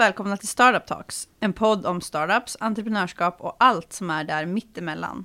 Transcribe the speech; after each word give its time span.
Välkomna 0.00 0.36
till 0.36 0.48
Startup 0.48 0.86
Talks, 0.86 1.28
en 1.40 1.52
podd 1.52 1.86
om 1.86 2.00
startups, 2.00 2.56
entreprenörskap 2.60 3.40
och 3.40 3.56
allt 3.58 3.92
som 3.92 4.10
är 4.10 4.24
där 4.24 4.46
mittemellan. 4.46 5.24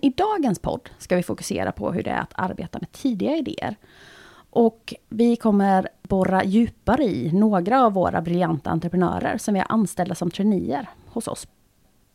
I 0.00 0.10
dagens 0.10 0.58
podd 0.58 0.90
ska 0.98 1.16
vi 1.16 1.22
fokusera 1.22 1.72
på 1.72 1.92
hur 1.92 2.02
det 2.02 2.10
är 2.10 2.20
att 2.20 2.32
arbeta 2.34 2.78
med 2.78 2.92
tidiga 2.92 3.36
idéer. 3.36 3.76
Och 4.50 4.94
vi 5.08 5.36
kommer 5.36 5.88
borra 6.02 6.44
djupare 6.44 7.04
i 7.04 7.32
några 7.32 7.84
av 7.84 7.92
våra 7.92 8.22
briljanta 8.22 8.70
entreprenörer 8.70 9.38
som 9.38 9.54
vi 9.54 9.60
har 9.60 9.66
anställda 9.68 10.14
som 10.14 10.30
traineer 10.30 10.90
hos 11.06 11.28
oss. 11.28 11.48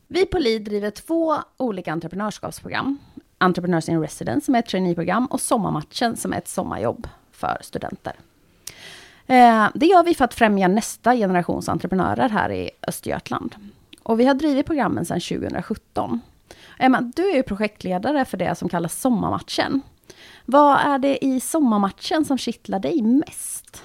Vi 0.07 0.25
på 0.25 0.39
LID 0.39 0.63
driver 0.63 0.91
två 0.91 1.35
olika 1.57 1.91
entreprenörskapsprogram. 1.91 2.97
Entrepreneurs 3.37 3.89
in 3.89 4.01
Residence 4.01 4.45
som 4.45 4.55
är 4.55 4.59
ett 4.59 4.67
traineeprogram 4.67 5.25
och 5.25 5.41
Sommarmatchen 5.41 6.17
som 6.17 6.33
är 6.33 6.37
ett 6.37 6.47
sommarjobb 6.47 7.07
för 7.31 7.57
studenter. 7.61 8.15
Eh, 9.27 9.67
det 9.73 9.85
gör 9.85 10.03
vi 10.03 10.15
för 10.15 10.25
att 10.25 10.33
främja 10.33 10.67
nästa 10.67 11.15
generations 11.15 11.69
entreprenörer 11.69 12.29
här 12.29 12.51
i 12.51 12.69
Östergötland. 12.87 13.55
Och 14.03 14.19
vi 14.19 14.25
har 14.25 14.33
drivit 14.33 14.65
programmen 14.65 15.05
sedan 15.05 15.19
2017. 15.19 16.21
Emma, 16.79 17.01
du 17.01 17.29
är 17.29 17.35
ju 17.35 17.43
projektledare 17.43 18.25
för 18.25 18.37
det 18.37 18.55
som 18.55 18.69
kallas 18.69 19.01
Sommarmatchen. 19.01 19.81
Vad 20.45 20.79
är 20.79 20.99
det 20.99 21.25
i 21.25 21.39
Sommarmatchen 21.39 22.25
som 22.25 22.37
kittlar 22.37 22.79
dig 22.79 23.01
mest? 23.01 23.83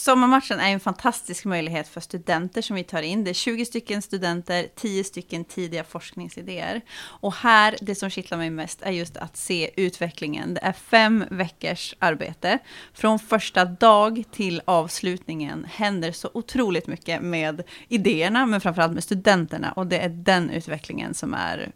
Sommarmatchen 0.00 0.60
är 0.60 0.72
en 0.72 0.80
fantastisk 0.80 1.44
möjlighet 1.44 1.88
för 1.88 2.00
studenter 2.00 2.62
som 2.62 2.76
vi 2.76 2.84
tar 2.84 3.02
in. 3.02 3.24
Det 3.24 3.30
är 3.30 3.34
20 3.34 3.64
stycken 3.64 4.02
studenter, 4.02 4.68
10 4.74 5.04
stycken 5.04 5.44
tidiga 5.44 5.84
forskningsidéer. 5.84 6.80
Och 7.00 7.34
här, 7.34 7.76
det 7.80 7.94
som 7.94 8.10
kittlar 8.10 8.38
mig 8.38 8.50
mest 8.50 8.82
är 8.82 8.90
just 8.90 9.16
att 9.16 9.36
se 9.36 9.70
utvecklingen. 9.76 10.54
Det 10.54 10.60
är 10.60 10.72
fem 10.72 11.24
veckors 11.30 11.94
arbete. 11.98 12.58
Från 12.94 13.18
första 13.18 13.64
dag 13.64 14.24
till 14.30 14.62
avslutningen 14.64 15.66
händer 15.70 16.12
så 16.12 16.30
otroligt 16.34 16.86
mycket 16.86 17.22
med 17.22 17.62
idéerna, 17.88 18.46
men 18.46 18.60
framförallt 18.60 18.92
med 18.92 19.04
studenterna. 19.04 19.72
Och 19.72 19.86
det 19.86 19.98
är 19.98 20.08
den 20.08 20.50
utvecklingen 20.50 21.14
som 21.14 21.34
är 21.34 21.72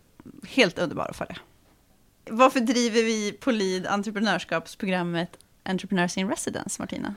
helt 0.48 0.78
underbar 0.78 1.06
att 1.11 1.16
följa. 1.16 1.36
Varför 2.31 2.61
driver 2.61 3.03
vi 3.03 3.33
på 3.33 3.50
LID 3.50 3.86
entreprenörskapsprogrammet 3.86 5.36
Entrepreneurs 5.64 6.19
in 6.19 6.28
Residence, 6.28 6.83
Martina? 6.83 7.14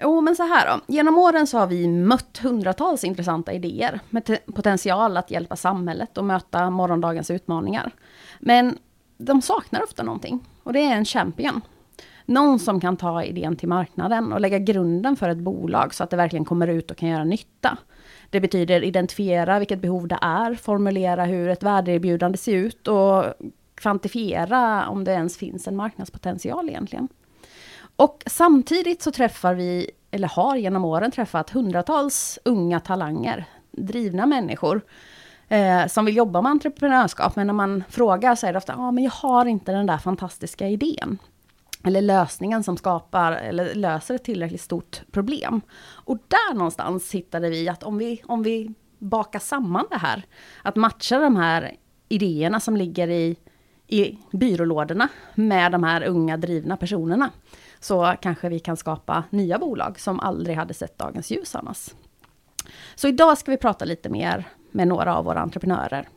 Jo, 0.00 0.20
men 0.20 0.36
så 0.36 0.42
här 0.42 0.66
då. 0.66 0.94
Genom 0.94 1.18
åren 1.18 1.46
så 1.46 1.58
har 1.58 1.66
vi 1.66 1.88
mött 1.88 2.38
hundratals 2.38 3.04
intressanta 3.04 3.52
idéer 3.52 4.00
med 4.10 4.38
potential 4.54 5.16
att 5.16 5.30
hjälpa 5.30 5.56
samhället 5.56 6.18
och 6.18 6.24
möta 6.24 6.70
morgondagens 6.70 7.30
utmaningar. 7.30 7.90
Men 8.40 8.78
de 9.18 9.42
saknar 9.42 9.82
ofta 9.82 10.02
någonting 10.02 10.44
och 10.62 10.72
det 10.72 10.80
är 10.80 10.94
en 10.94 11.04
champion. 11.04 11.60
Någon 12.26 12.58
som 12.58 12.80
kan 12.80 12.96
ta 12.96 13.24
idén 13.24 13.56
till 13.56 13.68
marknaden 13.68 14.32
och 14.32 14.40
lägga 14.40 14.58
grunden 14.58 15.16
för 15.16 15.28
ett 15.28 15.38
bolag 15.38 15.94
så 15.94 16.04
att 16.04 16.10
det 16.10 16.16
verkligen 16.16 16.44
kommer 16.44 16.68
ut 16.68 16.90
och 16.90 16.96
kan 16.96 17.08
göra 17.08 17.24
nytta. 17.24 17.78
Det 18.30 18.40
betyder 18.40 18.84
identifiera 18.84 19.58
vilket 19.58 19.80
behov 19.80 20.08
det 20.08 20.18
är, 20.20 20.54
formulera 20.54 21.24
hur 21.24 21.48
ett 21.48 21.62
värdeerbjudande 21.62 22.38
ser 22.38 22.54
ut 22.54 22.88
och 22.88 23.24
kvantifiera 23.74 24.88
om 24.88 25.04
det 25.04 25.12
ens 25.12 25.36
finns 25.36 25.68
en 25.68 25.76
marknadspotential 25.76 26.68
egentligen. 26.68 27.08
Och 27.96 28.22
samtidigt 28.26 29.02
så 29.02 29.10
träffar 29.10 29.54
vi, 29.54 29.90
eller 30.10 30.28
har 30.28 30.56
genom 30.56 30.84
åren 30.84 31.10
träffat 31.10 31.50
hundratals 31.50 32.38
unga 32.44 32.80
talanger, 32.80 33.44
drivna 33.70 34.26
människor, 34.26 34.82
eh, 35.48 35.86
som 35.86 36.04
vill 36.04 36.16
jobba 36.16 36.42
med 36.42 36.50
entreprenörskap. 36.50 37.36
Men 37.36 37.46
när 37.46 37.54
man 37.54 37.84
frågar 37.88 38.34
så 38.34 38.46
är 38.46 38.52
det 38.52 38.58
ofta, 38.58 38.74
ja 38.76 38.82
ah, 38.82 38.90
men 38.90 39.04
jag 39.04 39.10
har 39.10 39.46
inte 39.46 39.72
den 39.72 39.86
där 39.86 39.98
fantastiska 39.98 40.68
idén. 40.68 41.18
Eller 41.84 42.02
lösningen 42.02 42.64
som 42.64 42.76
skapar, 42.76 43.32
eller 43.32 43.74
löser 43.74 44.14
ett 44.14 44.24
tillräckligt 44.24 44.60
stort 44.60 45.02
problem. 45.10 45.60
Och 45.80 46.18
där 46.28 46.54
någonstans 46.54 47.14
hittade 47.14 47.50
vi 47.50 47.68
att 47.68 47.82
om 47.82 47.98
vi, 47.98 48.22
om 48.26 48.42
vi 48.42 48.74
bakar 48.98 49.38
samman 49.38 49.86
det 49.90 49.98
här, 49.98 50.22
att 50.62 50.76
matcha 50.76 51.18
de 51.18 51.36
här 51.36 51.76
idéerna 52.08 52.60
som 52.60 52.76
ligger 52.76 53.08
i, 53.08 53.36
i 53.88 54.18
byrålådorna 54.30 55.08
med 55.34 55.72
de 55.72 55.84
här 55.84 56.02
unga 56.02 56.36
drivna 56.36 56.76
personerna, 56.76 57.30
så 57.80 58.14
kanske 58.20 58.48
vi 58.48 58.58
kan 58.58 58.76
skapa 58.76 59.24
nya 59.30 59.58
bolag 59.58 60.00
som 60.00 60.20
aldrig 60.20 60.56
hade 60.56 60.74
sett 60.74 60.98
dagens 60.98 61.30
ljus 61.30 61.54
annars. 61.54 61.94
Så 62.94 63.08
idag 63.08 63.38
ska 63.38 63.50
vi 63.50 63.56
prata 63.56 63.84
lite 63.84 64.08
mer 64.08 64.44
med 64.70 64.88
några 64.88 65.16
av 65.16 65.24
våra 65.24 65.40
entreprenörer 65.40 66.08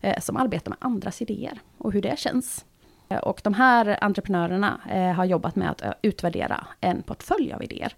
eh, 0.00 0.20
som 0.20 0.36
arbetar 0.36 0.70
med 0.70 0.78
andras 0.80 1.22
idéer 1.22 1.60
och 1.78 1.92
hur 1.92 2.02
det 2.02 2.18
känns. 2.18 2.64
Eh, 3.08 3.18
och 3.18 3.40
de 3.44 3.54
här 3.54 4.04
entreprenörerna 4.04 4.80
eh, 4.90 5.12
har 5.12 5.24
jobbat 5.24 5.56
med 5.56 5.70
att 5.70 5.82
eh, 5.82 5.92
utvärdera 6.02 6.66
en 6.80 7.02
portfölj 7.02 7.52
av 7.52 7.62
idéer 7.62 7.92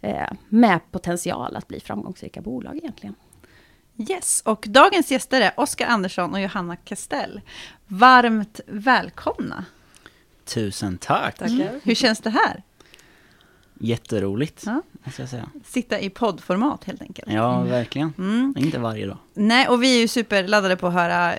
eh, 0.00 0.28
med 0.48 0.80
potential 0.90 1.56
att 1.56 1.68
bli 1.68 1.80
framgångsrika 1.80 2.40
bolag 2.40 2.76
egentligen. 2.76 3.14
Yes, 3.98 4.42
och 4.44 4.64
dagens 4.68 5.10
gäster 5.10 5.40
är 5.40 5.52
Oskar 5.56 5.86
Andersson 5.86 6.34
och 6.34 6.40
Johanna 6.40 6.76
Kastell. 6.76 7.40
Varmt 7.86 8.60
välkomna! 8.66 9.64
Tusen 10.44 10.98
tack! 10.98 11.40
Mm. 11.40 11.80
Hur 11.82 11.94
känns 11.94 12.20
det 12.20 12.30
här? 12.30 12.62
Jätteroligt, 13.80 14.62
ja. 14.66 14.82
måste 15.04 15.22
jag 15.22 15.28
säga. 15.28 15.50
Sitta 15.64 16.00
i 16.00 16.10
poddformat 16.10 16.84
helt 16.84 17.02
enkelt. 17.02 17.32
Ja, 17.32 17.60
verkligen. 17.60 18.12
Mm. 18.18 18.54
Inte 18.58 18.78
varje 18.78 19.06
dag. 19.06 19.18
Nej, 19.34 19.68
och 19.68 19.82
vi 19.82 19.96
är 19.96 20.00
ju 20.00 20.08
superladdade 20.08 20.76
på 20.76 20.86
att 20.86 20.92
höra 20.92 21.34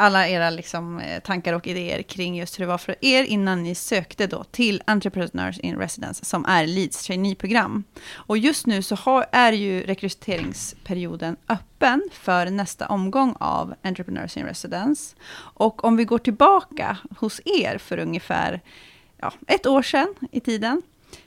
alla 0.00 0.28
era 0.28 0.50
liksom, 0.50 0.98
eh, 0.98 1.20
tankar 1.20 1.52
och 1.52 1.66
idéer 1.66 2.02
kring 2.02 2.36
just 2.36 2.58
hur 2.58 2.64
det 2.64 2.68
var 2.68 2.78
för 2.78 2.94
er 3.00 3.24
innan 3.24 3.62
ni 3.62 3.74
sökte 3.74 4.26
då 4.26 4.44
till 4.44 4.82
Entrepreneurs 4.86 5.58
in 5.58 5.76
Residence, 5.76 6.24
som 6.24 6.44
är 6.44 6.66
Leeds 6.66 7.06
traineeprogram. 7.06 7.84
Och 8.12 8.38
just 8.38 8.66
nu 8.66 8.82
så 8.82 8.94
har, 8.94 9.26
är 9.32 9.52
ju 9.52 9.82
rekryteringsperioden 9.82 11.36
öppen 11.48 12.02
för 12.12 12.46
nästa 12.46 12.86
omgång 12.86 13.36
av 13.40 13.74
Entrepreneurs 13.82 14.36
in 14.36 14.44
Residence. 14.44 15.16
Och 15.36 15.84
om 15.84 15.96
vi 15.96 16.04
går 16.04 16.18
tillbaka 16.18 16.96
hos 17.18 17.40
er 17.44 17.78
för 17.78 17.98
ungefär 17.98 18.60
ja, 19.16 19.32
ett 19.46 19.66
år 19.66 19.82
sedan 19.82 20.14
i 20.32 20.40
tiden, 20.40 20.82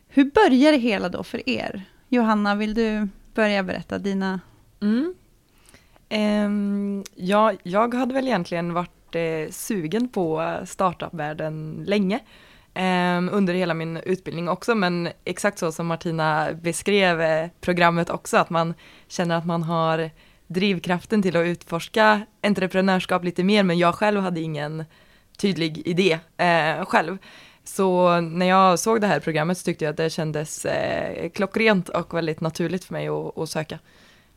hur 0.07 0.25
började 0.25 0.78
det 0.78 0.84
hela 0.84 1.09
då 1.09 1.23
för 1.23 1.50
er? 1.50 1.84
Johanna, 2.09 2.55
vill 2.55 2.73
du 2.73 3.07
börja 3.34 3.63
berätta 3.63 3.97
dina 3.97 4.40
mm. 4.81 5.13
Um, 6.13 7.03
ja, 7.16 7.53
jag 7.63 7.94
hade 7.94 8.13
väl 8.13 8.28
egentligen 8.28 8.74
varit 8.74 9.16
eh, 9.16 9.51
sugen 9.51 10.07
på 10.07 10.57
startupvärlden 10.66 11.84
länge. 11.88 12.19
Um, 12.75 13.29
under 13.29 13.53
hela 13.53 13.74
min 13.74 13.97
utbildning 13.97 14.50
också, 14.50 14.75
men 14.75 15.09
exakt 15.25 15.59
så 15.59 15.72
som 15.72 15.88
Martina 15.88 16.53
beskrev 16.53 17.22
eh, 17.22 17.50
programmet 17.62 18.09
också, 18.09 18.38
att 18.38 18.50
man 18.50 18.73
känner 19.07 19.35
att 19.35 19.46
man 19.46 19.63
har 19.63 20.09
drivkraften 20.47 21.22
till 21.22 21.38
att 21.38 21.46
utforska 21.46 22.22
entreprenörskap 22.44 23.23
lite 23.23 23.44
mer, 23.44 23.63
men 23.63 23.78
jag 23.78 23.96
själv 23.96 24.22
hade 24.22 24.41
ingen 24.41 24.85
tydlig 25.38 25.88
idé 25.88 26.19
eh, 26.38 26.85
själv. 26.85 27.18
Så 27.63 28.22
när 28.22 28.46
jag 28.46 28.79
såg 28.79 29.02
det 29.02 29.07
här 29.07 29.19
programmet 29.19 29.57
så 29.57 29.63
tyckte 29.63 29.85
jag 29.85 29.91
att 29.91 29.97
det 29.97 30.09
kändes 30.09 30.66
eh, 30.66 31.29
klockrent 31.29 31.90
och 31.90 32.13
väldigt 32.13 32.41
naturligt 32.41 32.84
för 32.84 32.94
mig 32.94 33.07
att, 33.07 33.38
att 33.38 33.50
söka. 33.50 33.79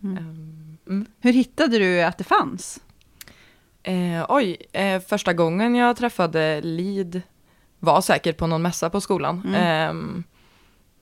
Mm. 0.02 0.18
Um, 0.18 0.75
Mm. 0.86 1.06
Hur 1.20 1.32
hittade 1.32 1.78
du 1.78 2.02
att 2.02 2.18
det 2.18 2.24
fanns? 2.24 2.80
Eh, 3.82 4.26
oj, 4.28 4.56
eh, 4.72 5.00
första 5.00 5.32
gången 5.32 5.74
jag 5.74 5.96
träffade 5.96 6.60
Lid 6.60 7.22
var 7.78 8.00
säkert 8.00 8.36
på 8.36 8.46
någon 8.46 8.62
mässa 8.62 8.90
på 8.90 9.00
skolan. 9.00 9.42
Mm. 9.46 9.54
Eh, 9.54 10.22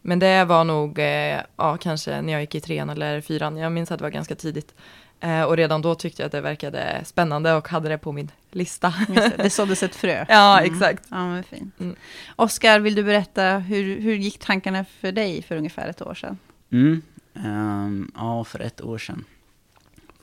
men 0.02 0.18
det 0.18 0.44
var 0.44 0.64
nog, 0.64 0.98
eh, 0.98 1.40
ja 1.56 1.76
kanske 1.76 2.22
när 2.22 2.32
jag 2.32 2.40
gick 2.40 2.54
i 2.54 2.60
trean 2.60 2.90
eller 2.90 3.20
fyran, 3.20 3.56
jag 3.56 3.72
minns 3.72 3.90
att 3.90 3.98
det 3.98 4.02
var 4.02 4.10
ganska 4.10 4.34
tidigt. 4.34 4.74
Eh, 5.20 5.42
och 5.42 5.56
redan 5.56 5.82
då 5.82 5.94
tyckte 5.94 6.22
jag 6.22 6.26
att 6.26 6.32
det 6.32 6.40
verkade 6.40 7.00
spännande 7.04 7.54
och 7.54 7.68
hade 7.68 7.88
det 7.88 7.98
på 7.98 8.12
min 8.12 8.30
lista. 8.50 8.94
Det, 9.08 9.32
det 9.36 9.50
såddes 9.50 9.82
ett 9.82 9.94
frö. 9.94 10.26
ja, 10.28 10.58
mm. 10.58 10.74
exakt. 10.74 11.04
Ja, 11.10 11.28
men 11.28 11.44
fint. 11.44 11.80
Mm. 11.80 11.96
Oskar, 12.36 12.80
vill 12.80 12.94
du 12.94 13.02
berätta, 13.02 13.58
hur, 13.58 14.00
hur 14.00 14.14
gick 14.14 14.38
tankarna 14.38 14.84
för 14.84 15.12
dig 15.12 15.42
för 15.42 15.56
ungefär 15.56 15.88
ett 15.88 16.02
år 16.02 16.14
sedan? 16.14 16.38
Mm. 16.72 17.02
Um, 17.32 18.12
ja, 18.14 18.44
för 18.44 18.60
ett 18.60 18.80
år 18.80 18.98
sedan 18.98 19.24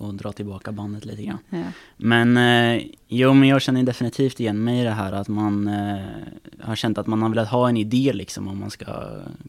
och 0.01 0.13
dra 0.13 0.31
tillbaka 0.31 0.71
bandet 0.71 1.06
lite 1.06 1.24
grann. 1.24 1.38
Ja. 1.50 1.63
Men 1.98 2.38
eh, 2.38 2.83
jo, 3.07 3.33
men 3.33 3.50
jag 3.50 3.62
känner 3.62 3.83
definitivt 3.83 4.39
igen 4.39 4.63
mig 4.63 4.81
i 4.81 4.83
det 4.83 4.92
här 4.92 5.13
att 5.13 5.27
man 5.27 5.68
eh, 5.68 6.01
har 6.59 6.75
känt 6.75 6.98
att 6.98 7.07
man 7.07 7.21
har 7.21 7.30
velat 7.30 7.50
ha 7.50 7.69
en 7.69 7.77
idé 7.77 8.12
liksom 8.13 8.48
om 8.48 8.59
man 8.59 8.69
ska 8.69 8.86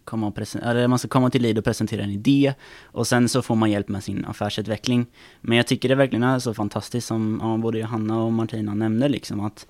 komma, 0.04 0.26
och 0.26 0.38
eller 0.62 0.88
man 0.88 0.98
ska 0.98 1.08
komma 1.08 1.30
till 1.30 1.42
Lid 1.42 1.58
och 1.58 1.64
presentera 1.64 2.02
en 2.02 2.10
idé 2.10 2.54
och 2.82 3.06
sen 3.06 3.28
så 3.28 3.42
får 3.42 3.54
man 3.54 3.70
hjälp 3.70 3.88
med 3.88 4.04
sin 4.04 4.24
affärsutveckling. 4.24 5.06
Men 5.40 5.56
jag 5.56 5.66
tycker 5.66 5.88
det 5.88 5.94
verkligen 5.94 6.22
är 6.22 6.38
så 6.38 6.54
fantastiskt 6.54 7.06
som 7.06 7.40
ja, 7.42 7.56
både 7.56 7.78
Johanna 7.78 8.22
och 8.22 8.32
Martina 8.32 8.74
nämnde 8.74 9.08
liksom 9.08 9.40
att 9.40 9.66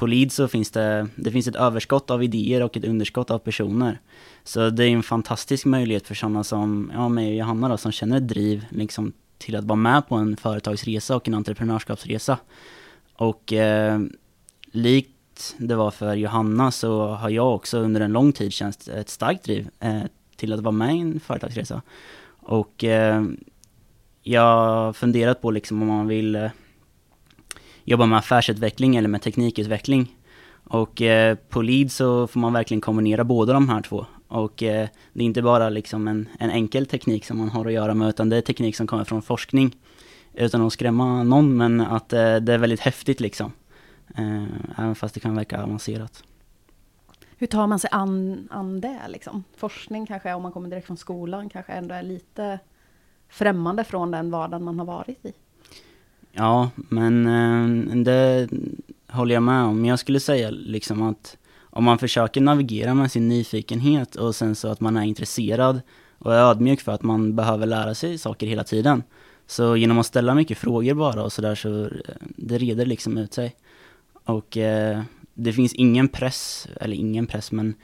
på 0.00 0.06
Lid 0.06 0.32
så 0.32 0.48
finns 0.48 0.70
det, 0.70 1.08
det 1.16 1.30
finns 1.30 1.48
ett 1.48 1.56
överskott 1.56 2.10
av 2.10 2.22
idéer 2.22 2.62
och 2.62 2.76
ett 2.76 2.84
underskott 2.84 3.30
av 3.30 3.38
personer. 3.38 4.00
Så 4.44 4.70
det 4.70 4.84
är 4.84 4.88
en 4.88 5.02
fantastisk 5.02 5.66
möjlighet 5.66 6.06
för 6.06 6.14
sådana 6.14 6.44
som 6.44 6.90
ja, 6.94 7.08
mig 7.08 7.28
och 7.28 7.36
Johanna 7.36 7.68
då, 7.68 7.76
som 7.76 7.92
känner 7.92 8.16
ett 8.16 8.28
driv 8.28 8.64
liksom, 8.70 9.12
till 9.40 9.56
att 9.56 9.64
vara 9.64 9.76
med 9.76 10.08
på 10.08 10.14
en 10.14 10.36
företagsresa 10.36 11.16
och 11.16 11.28
en 11.28 11.34
entreprenörskapsresa. 11.34 12.38
Och 13.16 13.52
eh, 13.52 14.00
likt 14.72 15.54
det 15.58 15.74
var 15.74 15.90
för 15.90 16.14
Johanna 16.14 16.70
så 16.70 17.06
har 17.06 17.30
jag 17.30 17.54
också 17.54 17.78
under 17.78 18.00
en 18.00 18.12
lång 18.12 18.32
tid 18.32 18.52
känt 18.52 18.88
ett 18.88 19.08
starkt 19.08 19.44
driv 19.44 19.68
eh, 19.80 20.02
till 20.36 20.52
att 20.52 20.60
vara 20.60 20.72
med 20.72 20.96
i 20.96 21.00
en 21.00 21.20
företagsresa. 21.20 21.82
Och 22.40 22.84
eh, 22.84 23.24
jag 24.22 24.42
har 24.42 24.92
funderat 24.92 25.42
på 25.42 25.50
liksom 25.50 25.82
om 25.82 25.88
man 25.88 26.06
vill 26.06 26.34
eh, 26.34 26.50
jobba 27.84 28.06
med 28.06 28.18
affärsutveckling 28.18 28.96
eller 28.96 29.08
med 29.08 29.22
teknikutveckling. 29.22 30.16
Och 30.64 31.02
eh, 31.02 31.34
på 31.48 31.62
Lead 31.62 31.92
så 31.92 32.26
får 32.26 32.40
man 32.40 32.52
verkligen 32.52 32.80
kombinera 32.80 33.24
båda 33.24 33.52
de 33.52 33.68
här 33.68 33.82
två. 33.82 34.06
Och 34.30 34.62
eh, 34.62 34.88
det 35.12 35.22
är 35.22 35.26
inte 35.26 35.42
bara 35.42 35.68
liksom 35.68 36.08
en, 36.08 36.28
en 36.38 36.50
enkel 36.50 36.86
teknik 36.86 37.24
som 37.24 37.38
man 37.38 37.48
har 37.48 37.66
att 37.66 37.72
göra 37.72 37.94
med, 37.94 38.08
utan 38.08 38.28
det 38.28 38.36
är 38.36 38.40
teknik 38.40 38.76
som 38.76 38.86
kommer 38.86 39.04
från 39.04 39.22
forskning. 39.22 39.76
Utan 40.34 40.62
att 40.62 40.72
skrämma 40.72 41.22
någon, 41.22 41.56
men 41.56 41.80
att 41.80 42.12
eh, 42.12 42.36
det 42.36 42.54
är 42.54 42.58
väldigt 42.58 42.80
häftigt 42.80 43.20
liksom. 43.20 43.52
Eh, 44.16 44.44
även 44.78 44.94
fast 44.94 45.14
det 45.14 45.20
kan 45.20 45.36
verka 45.36 45.62
avancerat. 45.62 46.24
Hur 47.36 47.46
tar 47.46 47.66
man 47.66 47.78
sig 47.78 47.90
an, 47.92 48.48
an 48.50 48.80
det 48.80 49.00
liksom? 49.08 49.44
Forskning 49.56 50.06
kanske, 50.06 50.34
om 50.34 50.42
man 50.42 50.52
kommer 50.52 50.68
direkt 50.68 50.86
från 50.86 50.96
skolan, 50.96 51.48
kanske 51.48 51.72
ändå 51.72 51.94
är 51.94 52.02
lite 52.02 52.58
främmande 53.28 53.84
från 53.84 54.10
den 54.10 54.30
vardagen 54.30 54.64
man 54.64 54.78
har 54.78 54.86
varit 54.86 55.24
i. 55.24 55.32
Ja, 56.32 56.70
men 56.74 57.26
eh, 57.26 57.96
det 58.04 58.48
håller 59.08 59.34
jag 59.34 59.42
med 59.42 59.64
om. 59.64 59.84
Jag 59.84 59.98
skulle 59.98 60.20
säga 60.20 60.50
liksom 60.50 61.02
att 61.02 61.36
om 61.70 61.84
man 61.84 61.98
försöker 61.98 62.40
navigera 62.40 62.94
med 62.94 63.10
sin 63.10 63.28
nyfikenhet 63.28 64.16
och 64.16 64.34
sen 64.34 64.54
så 64.54 64.68
att 64.68 64.80
man 64.80 64.96
är 64.96 65.02
intresserad 65.02 65.80
och 66.18 66.34
är 66.34 66.38
ödmjuk 66.38 66.80
för 66.80 66.92
att 66.92 67.02
man 67.02 67.36
behöver 67.36 67.66
lära 67.66 67.94
sig 67.94 68.18
saker 68.18 68.46
hela 68.46 68.64
tiden. 68.64 69.02
Så 69.46 69.76
genom 69.76 69.98
att 69.98 70.06
ställa 70.06 70.34
mycket 70.34 70.58
frågor 70.58 70.94
bara 70.94 71.22
och 71.22 71.32
sådär 71.32 71.54
så 71.54 71.84
eh, 71.84 71.90
det 72.20 72.58
reder 72.58 72.86
liksom 72.86 73.18
ut 73.18 73.34
sig. 73.34 73.56
Och 74.24 74.56
eh, 74.56 75.02
det 75.34 75.52
finns 75.52 75.74
ingen 75.74 76.08
press, 76.08 76.68
eller 76.80 76.96
ingen 76.96 77.26
press 77.26 77.52
men 77.52 77.74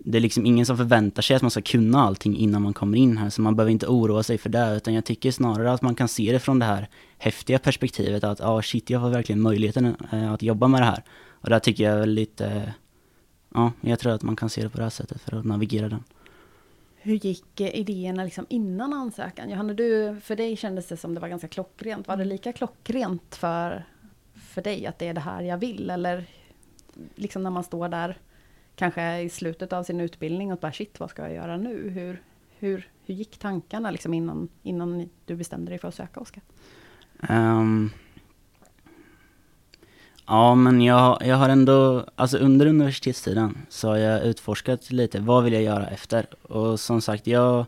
det 0.00 0.18
är 0.18 0.22
liksom 0.22 0.46
ingen 0.46 0.66
som 0.66 0.76
förväntar 0.76 1.22
sig 1.22 1.36
att 1.36 1.42
man 1.42 1.50
ska 1.50 1.62
kunna 1.62 2.02
allting 2.02 2.36
innan 2.36 2.62
man 2.62 2.74
kommer 2.74 2.98
in 2.98 3.18
här, 3.18 3.30
så 3.30 3.42
man 3.42 3.56
behöver 3.56 3.72
inte 3.72 3.86
oroa 3.86 4.22
sig 4.22 4.38
för 4.38 4.48
det, 4.48 4.76
utan 4.76 4.94
jag 4.94 5.04
tycker 5.04 5.30
snarare 5.30 5.72
att 5.72 5.82
man 5.82 5.94
kan 5.94 6.08
se 6.08 6.32
det 6.32 6.40
från 6.40 6.58
det 6.58 6.64
här 6.64 6.88
häftiga 7.18 7.58
perspektivet 7.58 8.24
att 8.24 8.38
ja, 8.38 8.46
ah, 8.46 8.62
shit, 8.62 8.90
jag 8.90 8.98
har 8.98 9.10
verkligen 9.10 9.40
möjligheten 9.40 9.96
eh, 10.12 10.32
att 10.32 10.42
jobba 10.42 10.68
med 10.68 10.80
det 10.80 10.86
här. 10.86 11.02
Och 11.40 11.50
där 11.50 11.58
tycker 11.58 11.84
jag 11.84 12.02
är 12.02 12.06
lite, 12.06 12.46
eh, 12.46 12.68
ja, 13.54 13.72
jag 13.80 13.98
tror 13.98 14.12
att 14.12 14.22
man 14.22 14.36
kan 14.36 14.50
se 14.50 14.62
det 14.62 14.68
på 14.68 14.76
det 14.76 14.82
här 14.82 14.90
sättet 14.90 15.20
för 15.20 15.36
att 15.36 15.44
navigera 15.44 15.88
den. 15.88 16.04
Hur 16.96 17.14
gick 17.14 17.60
eh, 17.60 17.76
idéerna 17.76 18.24
liksom 18.24 18.46
innan 18.48 18.92
ansökan? 18.92 19.50
Johanna, 19.50 19.74
du, 19.74 20.20
för 20.20 20.36
dig 20.36 20.56
kändes 20.56 20.88
det 20.88 20.96
som 20.96 21.14
det 21.14 21.20
var 21.20 21.28
ganska 21.28 21.48
klockrent. 21.48 22.08
Var 22.08 22.16
det 22.16 22.24
lika 22.24 22.52
klockrent 22.52 23.34
för, 23.34 23.84
för 24.34 24.62
dig 24.62 24.86
att 24.86 24.98
det 24.98 25.08
är 25.08 25.14
det 25.14 25.20
här 25.20 25.42
jag 25.42 25.58
vill? 25.58 25.90
Eller 25.90 26.24
liksom 27.14 27.42
när 27.42 27.50
man 27.50 27.64
står 27.64 27.88
där 27.88 28.18
kanske 28.74 29.20
i 29.20 29.30
slutet 29.30 29.72
av 29.72 29.82
sin 29.82 30.00
utbildning 30.00 30.52
och 30.52 30.58
bara 30.58 30.72
shit, 30.72 31.00
vad 31.00 31.10
ska 31.10 31.22
jag 31.22 31.34
göra 31.34 31.56
nu? 31.56 31.88
Hur, 31.88 32.22
hur, 32.58 32.88
hur 33.06 33.14
gick 33.14 33.38
tankarna 33.38 33.90
liksom 33.90 34.14
innan, 34.14 34.48
innan 34.62 35.08
du 35.26 35.36
bestämde 35.36 35.70
dig 35.70 35.78
för 35.78 35.88
att 35.88 35.94
söka 35.94 36.20
Oskar? 36.20 36.42
Um, 37.28 37.90
ja, 40.28 40.54
men 40.54 40.80
jag, 40.80 41.18
jag 41.26 41.36
har 41.36 41.48
ändå, 41.48 42.04
alltså 42.16 42.38
under 42.38 42.66
universitetstiden 42.66 43.58
så 43.68 43.88
har 43.88 43.96
jag 43.96 44.24
utforskat 44.24 44.90
lite, 44.90 45.20
vad 45.20 45.44
vill 45.44 45.52
jag 45.52 45.62
göra 45.62 45.86
efter? 45.86 46.26
Och 46.42 46.80
som 46.80 47.00
sagt, 47.00 47.26
jag, 47.26 47.66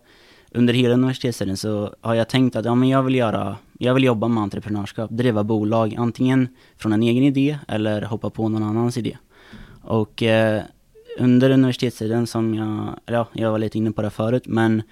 under 0.51 0.75
hela 0.75 0.95
universitetstiden 0.95 1.57
så 1.57 1.95
har 2.01 2.15
jag 2.15 2.29
tänkt 2.29 2.57
att 2.57 2.65
ja, 2.65 2.75
men 2.75 2.89
jag 2.89 3.03
vill 3.03 3.15
göra, 3.15 3.57
jag 3.79 3.95
vill 3.95 4.05
jobba 4.05 4.29
med 4.29 4.43
entreprenörskap, 4.43 5.11
driva 5.11 5.45
bolag, 5.45 5.95
antingen 5.99 6.49
från 6.77 6.93
en 6.93 7.03
egen 7.03 7.25
idé 7.25 7.59
eller 7.69 8.03
hoppa 8.03 8.31
på 8.31 8.49
någon 8.49 8.63
annans 8.63 8.97
idé. 8.97 9.17
Och 9.83 10.23
eh, 10.23 10.63
under 11.19 11.51
universitetstiden 11.51 12.27
som 12.27 12.55
jag, 12.55 12.99
ja, 13.07 13.27
jag 13.33 13.51
var 13.51 13.59
lite 13.59 13.79
inne 13.79 13.93
på 13.93 14.03
det 14.03 14.11
förut, 14.11 14.45
men 14.47 14.83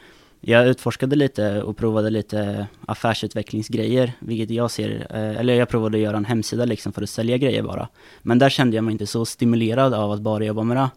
jag 0.41 0.69
utforskade 0.69 1.17
lite 1.17 1.63
och 1.63 1.77
provade 1.77 2.11
lite 2.11 2.67
affärsutvecklingsgrejer, 2.87 4.13
vilket 4.19 4.51
jag 4.51 4.71
ser, 4.71 5.07
eh, 5.11 5.41
eller 5.41 5.55
jag 5.55 5.69
provade 5.69 5.97
att 5.99 6.03
göra 6.03 6.17
en 6.17 6.25
hemsida 6.25 6.65
liksom 6.65 6.93
för 6.93 7.03
att 7.03 7.11
sälja 7.11 7.37
grejer 7.37 7.63
bara. 7.63 7.89
Men 8.23 8.39
där 8.39 8.51
kände 8.51 8.77
jag 8.77 8.85
mig 8.85 8.93
inte 8.93 9.07
så 9.07 9.25
stimulerad 9.25 9.95
av 9.95 10.13
att 10.13 10.21
bara 10.21 10.45
jobba 10.45 10.63
med 10.63 10.77
det. 10.77 10.91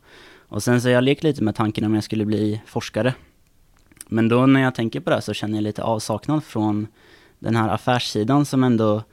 Och 0.48 0.64
sen 0.64 0.82
så 0.82 0.90
jag 0.90 1.04
lekte 1.04 1.28
lite 1.28 1.44
med 1.44 1.56
tanken 1.56 1.84
om 1.84 1.96
jag 1.96 2.04
skulle 2.04 2.26
bli 2.26 2.62
forskare. 2.66 3.14
Men 4.08 4.30
då 4.30 4.46
när 4.46 4.62
jag 4.62 4.76
tänker 4.76 5.00
på 5.00 5.10
det 5.10 5.22
så 5.22 5.34
känner 5.34 5.58
jag 5.58 5.64
lite 5.64 5.84
avsaknad 5.84 6.44
från 6.44 6.88
den 7.40 7.56
här 7.56 7.70
affärssidan 7.70 8.46
som 8.46 8.64
ändå 8.64 9.04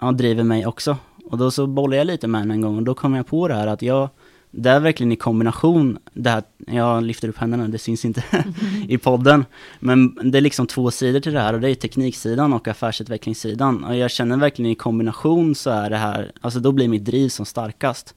ja, 0.00 0.12
driver 0.12 0.42
mig 0.42 0.66
också. 0.66 0.96
Och 1.24 1.38
då 1.38 1.50
så 1.50 1.66
bollade 1.66 1.96
jag 1.96 2.06
lite 2.06 2.28
med 2.28 2.40
den 2.40 2.50
en 2.50 2.60
gång 2.60 2.76
och 2.76 2.82
då 2.82 2.94
kom 2.94 3.14
jag 3.14 3.26
på 3.26 3.48
det 3.48 3.54
här 3.54 3.66
att 3.66 3.82
jag 3.82 4.08
det 4.50 4.70
är 4.70 4.80
verkligen 4.80 5.12
i 5.12 5.16
kombination, 5.16 5.98
det 6.12 6.30
här, 6.30 6.42
jag 6.66 7.02
lyfter 7.02 7.28
upp 7.28 7.36
händerna, 7.36 7.68
det 7.68 7.78
syns 7.78 8.04
inte 8.04 8.24
i 8.88 8.98
podden. 8.98 9.44
Men 9.80 10.30
det 10.30 10.38
är 10.38 10.42
liksom 10.42 10.66
två 10.66 10.90
sidor 10.90 11.20
till 11.20 11.32
det 11.32 11.40
här 11.40 11.54
och 11.54 11.60
det 11.60 11.70
är 11.70 11.74
tekniksidan 11.74 12.52
och 12.52 12.68
affärsutvecklingssidan. 12.68 13.84
Och 13.84 13.96
jag 13.96 14.10
känner 14.10 14.36
verkligen 14.36 14.70
i 14.70 14.74
kombination 14.74 15.54
så 15.54 15.70
är 15.70 15.90
det 15.90 15.96
här, 15.96 16.32
alltså 16.40 16.60
då 16.60 16.72
blir 16.72 16.88
mitt 16.88 17.04
driv 17.04 17.28
som 17.28 17.46
starkast. 17.46 18.14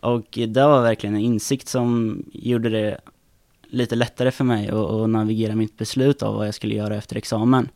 Och 0.00 0.38
det 0.48 0.66
var 0.66 0.82
verkligen 0.82 1.14
en 1.14 1.20
insikt 1.20 1.68
som 1.68 2.22
gjorde 2.32 2.68
det 2.68 3.00
lite 3.68 3.94
lättare 3.94 4.30
för 4.30 4.44
mig 4.44 4.68
att, 4.68 4.74
att 4.74 5.10
navigera 5.10 5.54
mitt 5.54 5.78
beslut 5.78 6.22
av 6.22 6.34
vad 6.34 6.46
jag 6.46 6.54
skulle 6.54 6.74
göra 6.74 6.96
efter 6.96 7.16
examen. 7.16 7.68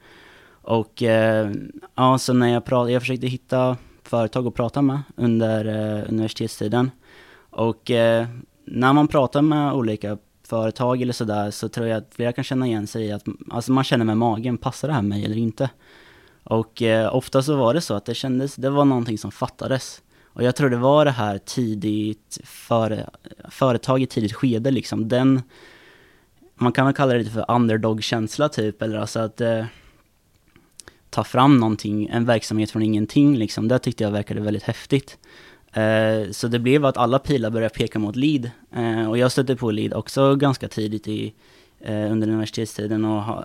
Och 0.62 1.02
eh, 1.02 1.50
ja, 1.94 2.18
så 2.18 2.32
när 2.32 2.48
jag 2.48 2.64
pratade, 2.64 2.92
jag 2.92 3.02
försökte 3.02 3.26
hitta 3.26 3.76
företag 4.02 4.46
att 4.46 4.54
prata 4.54 4.82
med 4.82 5.02
under 5.16 5.64
eh, 5.64 6.08
universitetstiden. 6.08 6.90
Och 7.60 7.90
eh, 7.90 8.26
när 8.64 8.92
man 8.92 9.08
pratar 9.08 9.42
med 9.42 9.72
olika 9.72 10.18
företag 10.46 11.02
eller 11.02 11.12
sådär 11.12 11.50
så 11.50 11.68
tror 11.68 11.86
jag 11.86 11.98
att 11.98 12.14
flera 12.14 12.32
kan 12.32 12.44
känna 12.44 12.66
igen 12.66 12.86
sig 12.86 13.04
i 13.04 13.12
att 13.12 13.24
alltså 13.50 13.72
man 13.72 13.84
känner 13.84 14.04
med 14.04 14.16
magen, 14.16 14.58
passar 14.58 14.88
det 14.88 14.94
här 14.94 15.02
mig 15.02 15.24
eller 15.24 15.36
inte? 15.36 15.70
Och 16.44 16.82
eh, 16.82 17.14
ofta 17.14 17.42
så 17.42 17.56
var 17.56 17.74
det 17.74 17.80
så 17.80 17.94
att 17.94 18.04
det 18.04 18.14
kändes, 18.14 18.56
det 18.56 18.70
var 18.70 18.84
någonting 18.84 19.18
som 19.18 19.30
fattades. 19.30 20.02
Och 20.24 20.42
jag 20.42 20.56
tror 20.56 20.70
det 20.70 20.76
var 20.76 21.04
det 21.04 21.10
här 21.10 21.38
tidigt, 21.38 22.38
före, 22.44 23.10
företag 23.48 24.02
i 24.02 24.06
tidigt 24.06 24.32
skede 24.32 24.70
liksom, 24.70 25.08
den, 25.08 25.42
man 26.54 26.72
kan 26.72 26.86
väl 26.86 26.94
kalla 26.94 27.12
det 27.12 27.18
lite 27.18 27.30
för 27.30 27.50
underdog-känsla 27.50 28.48
typ, 28.48 28.82
eller 28.82 28.98
alltså 28.98 29.20
att 29.20 29.40
eh, 29.40 29.64
ta 31.10 31.24
fram 31.24 31.58
någonting, 31.58 32.06
en 32.06 32.24
verksamhet 32.24 32.70
från 32.70 32.82
ingenting 32.82 33.36
liksom, 33.36 33.68
det 33.68 33.78
tyckte 33.78 34.04
jag 34.04 34.10
verkade 34.10 34.40
väldigt 34.40 34.62
häftigt. 34.62 35.18
Eh, 35.72 36.30
så 36.30 36.48
det 36.48 36.58
blev 36.58 36.84
att 36.84 36.96
alla 36.96 37.18
pilar 37.18 37.50
började 37.50 37.74
peka 37.74 37.98
mot 37.98 38.16
lead. 38.16 38.50
Eh, 38.72 39.08
och 39.08 39.18
jag 39.18 39.32
stötte 39.32 39.56
på 39.56 39.70
lead 39.70 39.94
också 39.94 40.36
ganska 40.36 40.68
tidigt 40.68 41.08
i, 41.08 41.34
eh, 41.80 42.12
under 42.12 42.28
universitetstiden 42.28 43.04
och 43.04 43.22
ha, 43.22 43.44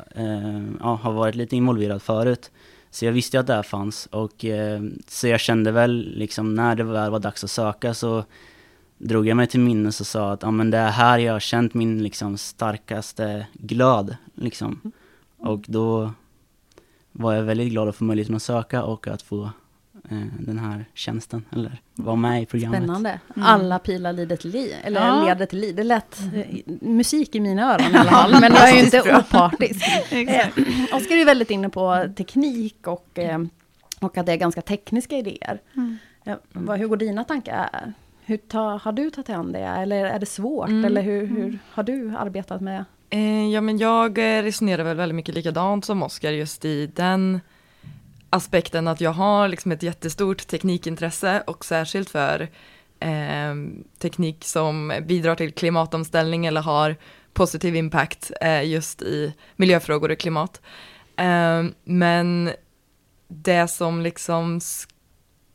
ja, 0.80 1.00
har 1.04 1.14
varit 1.14 1.36
lite 1.36 1.56
involverad 1.56 2.02
förut. 2.02 2.52
Så 2.92 3.06
jag 3.06 3.12
visste 3.12 3.40
att 3.40 3.48
det 3.48 3.54
här 3.54 3.64
fanns 3.64 4.06
och 4.06 4.46
så 5.08 5.28
jag 5.28 5.40
kände 5.40 5.72
väl 5.72 6.14
liksom 6.16 6.56
när 6.56 6.76
det 6.76 6.84
väl 6.84 7.12
var 7.12 7.20
dags 7.20 7.44
att 7.44 7.52
söka 7.52 7.94
så 7.94 8.24
drog 8.98 9.28
jag 9.28 9.38
mig 9.38 9.48
till 9.48 9.60
minnes 9.60 10.02
och 10.02 10.08
sa 10.08 10.32
att 10.32 10.42
ja, 10.42 10.52
men 10.52 10.72
det 10.72 10.78
är 10.78 10.90
här 10.90 11.20
jag 11.20 11.34
har 11.34 11.40
känt 11.40 11.74
min 11.74 12.04
liksom 12.04 12.38
starkaste 12.38 13.48
glöd. 13.54 14.18
Liksom. 14.36 14.80
Mm. 14.84 14.92
Och 15.38 15.66
då 15.68 16.12
var 17.12 17.34
jag 17.34 17.44
väldigt 17.44 17.70
glad 17.70 17.90
att 17.90 17.96
få 17.96 18.04
möjligheten 18.04 18.36
att 18.36 18.44
söka 18.44 18.84
och 18.84 19.08
att 19.08 19.22
få 19.22 19.50
den 20.40 20.60
här 20.60 20.86
tjänsten, 20.94 21.46
eller 21.52 21.82
vara 21.96 22.16
med 22.16 22.42
i 22.42 22.46
programmet. 22.46 22.78
Spännande. 22.84 23.20
Mm. 23.36 23.48
Alla 23.48 23.80
pilar 23.80 24.14
leder 24.14 24.36
till 24.36 24.52
liv, 24.52 24.74
eller 24.84 25.08
ja. 25.08 25.26
leder 25.26 25.46
till 25.46 25.60
liv. 25.60 25.76
Det 25.76 25.84
lät 25.84 26.20
mm. 26.20 26.64
musik 26.82 27.36
i 27.36 27.40
mina 27.40 27.74
öron 27.74 27.92
i 27.92 27.98
alla 27.98 28.12
fall, 28.12 28.32
men 28.42 28.54
jag 28.54 28.70
är 28.70 28.74
ju 28.76 28.84
inte 28.84 29.02
opartisk. 29.02 29.86
eh, 30.12 30.96
Oskar 30.96 31.16
är 31.16 31.26
väldigt 31.26 31.52
inne 31.52 31.70
på 31.70 32.10
teknik 32.18 32.88
och, 32.88 33.20
eh, 33.20 33.40
och 34.00 34.18
att 34.18 34.26
det 34.26 34.32
är 34.32 34.38
ganska 34.38 34.62
tekniska 34.62 35.18
idéer. 35.18 35.62
Mm. 35.76 35.98
Eh, 36.26 36.76
hur 36.76 36.88
går 36.88 36.98
dina 36.98 37.24
tankar? 37.24 37.94
Hur 38.26 38.38
ta, 38.38 38.80
har 38.84 38.92
du 38.92 39.10
tagit 39.10 39.30
an 39.30 39.52
det, 39.52 39.60
eller 39.60 40.06
är 40.06 40.20
det 40.20 40.26
svårt? 40.26 40.70
Mm. 40.70 40.86
Eller 40.86 41.02
hur, 41.02 41.28
hur 41.28 41.44
mm. 41.44 41.60
har 41.72 41.84
du 41.84 42.14
arbetat 42.18 42.62
med? 42.62 42.86
Eh, 43.10 43.50
ja, 43.50 43.62
men 43.62 43.78
jag 43.78 44.18
resonerar 44.18 44.84
väl 44.84 44.98
väldigt 44.98 45.16
mycket 45.16 45.36
likadant 45.36 45.86
som 45.86 46.04
Oskar 46.04 46.32
just 46.32 46.66
i 46.66 46.88
den 46.88 47.40
aspekten 48.30 48.88
att 48.88 49.02
jag 49.02 49.12
har 49.12 49.48
liksom 49.48 49.72
ett 49.72 49.84
jättestort 49.84 50.48
teknikintresse 50.48 51.44
och 51.48 51.66
särskilt 51.66 52.10
för 52.10 52.50
eh, 53.00 53.56
teknik 54.00 54.46
som 54.46 54.94
bidrar 55.06 55.36
till 55.36 55.54
klimatomställning 55.54 56.46
eller 56.46 56.62
har 56.62 56.96
positiv 57.34 57.76
impact 57.76 58.32
eh, 58.42 58.64
just 58.64 59.02
i 59.02 59.34
miljöfrågor 59.56 60.12
och 60.12 60.20
klimat. 60.20 60.62
Eh, 61.18 61.64
men 61.84 62.52
det 63.28 63.68
som 63.68 64.02
liksom 64.02 64.60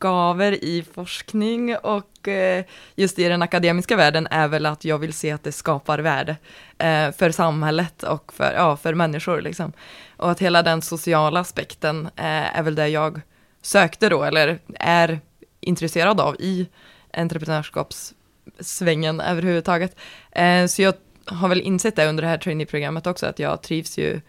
skaver 0.00 0.64
i 0.64 0.84
forskning 0.94 1.76
och 1.76 2.28
eh, 2.28 2.64
just 2.94 3.18
i 3.18 3.28
den 3.28 3.42
akademiska 3.42 3.96
världen 3.96 4.28
är 4.30 4.48
väl 4.48 4.66
att 4.66 4.84
jag 4.84 4.98
vill 4.98 5.12
se 5.12 5.30
att 5.30 5.44
det 5.44 5.52
skapar 5.52 5.98
värde 5.98 6.36
eh, 6.78 7.12
för 7.12 7.30
samhället 7.30 8.02
och 8.02 8.32
för, 8.32 8.52
ja, 8.52 8.76
för 8.76 8.94
människor. 8.94 9.40
Liksom. 9.40 9.72
Och 10.20 10.30
att 10.30 10.40
hela 10.40 10.62
den 10.62 10.82
sociala 10.82 11.40
aspekten 11.40 12.06
eh, 12.06 12.58
är 12.58 12.62
väl 12.62 12.74
det 12.74 12.88
jag 12.88 13.20
sökte 13.62 14.08
då, 14.08 14.22
eller 14.22 14.58
är 14.74 15.20
intresserad 15.60 16.20
av 16.20 16.36
i 16.38 16.68
entreprenörskapssvängen 17.12 19.20
överhuvudtaget. 19.20 19.96
Eh, 20.32 20.66
så 20.66 20.82
jag 20.82 20.94
har 21.26 21.48
väl 21.48 21.60
insett 21.60 21.96
det 21.96 22.08
under 22.08 22.22
det 22.22 22.28
här 22.28 22.38
trainee-programmet 22.38 23.06
också, 23.06 23.26
att 23.26 23.38
jag 23.38 23.62
trivs 23.62 23.98
ju 23.98 24.20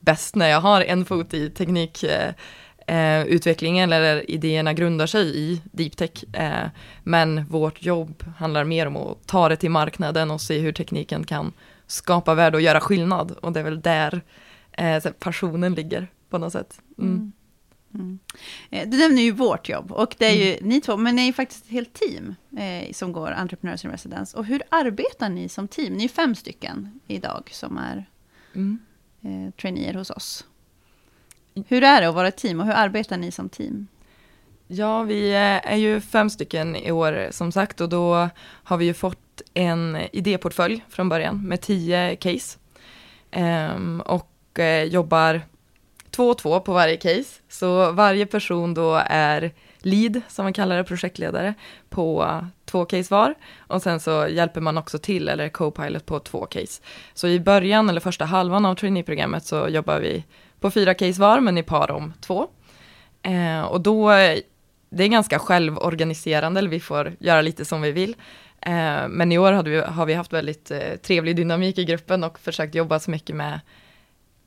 bäst 0.00 0.34
när 0.34 0.48
jag 0.48 0.60
har 0.60 0.80
en 0.80 1.04
fot 1.04 1.34
i 1.34 1.50
teknik 1.50 2.04
eh, 2.04 2.32
eh, 2.86 3.22
utvecklingen 3.26 3.92
eller 3.92 4.30
idéerna 4.30 4.72
grundar 4.72 5.06
sig 5.06 5.38
i 5.38 5.62
deep 5.72 5.96
tech. 5.96 6.24
Eh, 6.32 6.68
men 7.02 7.44
vårt 7.44 7.82
jobb 7.82 8.24
handlar 8.38 8.64
mer 8.64 8.86
om 8.86 8.96
att 8.96 9.26
ta 9.26 9.48
det 9.48 9.56
till 9.56 9.70
marknaden 9.70 10.30
och 10.30 10.40
se 10.40 10.58
hur 10.58 10.72
tekniken 10.72 11.24
kan 11.24 11.52
skapa 11.86 12.34
värde 12.34 12.56
och 12.56 12.60
göra 12.60 12.80
skillnad. 12.80 13.30
Och 13.30 13.52
det 13.52 13.60
är 13.60 13.64
väl 13.64 13.80
där 13.80 14.22
eh, 14.78 15.12
passionen 15.12 15.74
ligger 15.74 16.08
på 16.30 16.38
något 16.38 16.52
sätt. 16.52 16.80
Mm. 16.98 17.10
Mm. 17.10 17.32
mm. 17.94 18.18
Eh, 18.70 18.88
du 18.88 18.98
nämner 18.98 19.22
ju 19.22 19.30
vårt 19.30 19.68
jobb 19.68 19.92
och 19.92 20.14
det 20.18 20.26
är 20.26 20.34
ju 20.34 20.52
mm. 20.52 20.68
ni 20.68 20.80
två, 20.80 20.96
men 20.96 21.16
ni 21.16 21.22
är 21.22 21.26
ju 21.26 21.32
faktiskt 21.32 21.64
ett 21.64 21.70
helt 21.70 21.94
team 21.94 22.34
eh, 22.58 22.92
som 22.92 23.12
går 23.12 23.30
Entrepreneurs 23.30 23.84
in 23.84 23.90
Residence. 23.90 24.36
Och 24.36 24.44
hur 24.44 24.62
arbetar 24.68 25.28
ni 25.28 25.48
som 25.48 25.68
team? 25.68 25.92
Ni 25.94 26.04
är 26.04 26.08
fem 26.08 26.34
stycken 26.34 27.00
idag 27.06 27.50
som 27.52 27.78
är 27.78 28.06
mm. 28.54 28.78
eh, 29.22 29.54
traineer 29.54 29.94
hos 29.94 30.10
oss. 30.10 30.44
Hur 31.68 31.84
är 31.84 32.00
det 32.00 32.08
att 32.08 32.14
vara 32.14 32.28
ett 32.28 32.36
team 32.36 32.60
och 32.60 32.66
hur 32.66 32.72
arbetar 32.72 33.16
ni 33.16 33.30
som 33.30 33.48
team? 33.48 33.86
Ja, 34.66 35.02
vi 35.02 35.32
är 35.32 35.76
ju 35.76 36.00
fem 36.00 36.30
stycken 36.30 36.76
i 36.76 36.92
år 36.92 37.28
som 37.30 37.52
sagt 37.52 37.80
och 37.80 37.88
då 37.88 38.28
har 38.40 38.76
vi 38.76 38.84
ju 38.84 38.94
fått 38.94 39.42
en 39.54 39.98
idéportfölj 40.12 40.84
från 40.88 41.08
början 41.08 41.48
med 41.48 41.60
tio 41.60 42.16
case. 42.16 42.58
Um, 43.36 44.00
och 44.00 44.37
och 44.58 44.86
jobbar 44.86 45.40
två 46.10 46.28
och 46.28 46.38
två 46.38 46.60
på 46.60 46.72
varje 46.72 46.96
case. 46.96 47.40
Så 47.48 47.92
varje 47.92 48.26
person 48.26 48.74
då 48.74 49.02
är 49.06 49.52
lead, 49.78 50.20
som 50.28 50.44
man 50.44 50.52
kallar 50.52 50.76
det, 50.76 50.84
projektledare, 50.84 51.54
på 51.90 52.40
två 52.64 52.84
case 52.84 53.14
var. 53.14 53.34
Och 53.58 53.82
sen 53.82 54.00
så 54.00 54.28
hjälper 54.28 54.60
man 54.60 54.78
också 54.78 54.98
till, 54.98 55.28
eller 55.28 55.48
co-pilot 55.48 56.06
på 56.06 56.18
två 56.18 56.46
case. 56.46 56.82
Så 57.14 57.28
i 57.28 57.40
början, 57.40 57.90
eller 57.90 58.00
första 58.00 58.24
halvan 58.24 58.66
av 58.66 58.74
traineeprogrammet 58.74 59.44
så 59.44 59.68
jobbar 59.68 60.00
vi 60.00 60.24
på 60.60 60.70
fyra 60.70 60.94
case 60.94 61.20
var, 61.20 61.40
men 61.40 61.58
i 61.58 61.62
par 61.62 61.90
om 61.90 62.12
två. 62.20 62.48
Eh, 63.22 63.60
och 63.60 63.80
då, 63.80 64.08
det 64.90 65.04
är 65.04 65.08
ganska 65.08 65.38
självorganiserande, 65.38 66.58
eller 66.58 66.70
vi 66.70 66.80
får 66.80 67.12
göra 67.18 67.40
lite 67.40 67.64
som 67.64 67.82
vi 67.82 67.92
vill. 67.92 68.16
Eh, 68.60 69.08
men 69.08 69.32
i 69.32 69.38
år 69.38 69.52
har 69.52 69.62
vi, 69.62 69.80
har 69.80 70.06
vi 70.06 70.14
haft 70.14 70.32
väldigt 70.32 70.70
eh, 70.70 70.94
trevlig 71.02 71.36
dynamik 71.36 71.78
i 71.78 71.84
gruppen 71.84 72.24
och 72.24 72.38
försökt 72.38 72.74
jobba 72.74 72.98
så 72.98 73.10
mycket 73.10 73.36
med, 73.36 73.60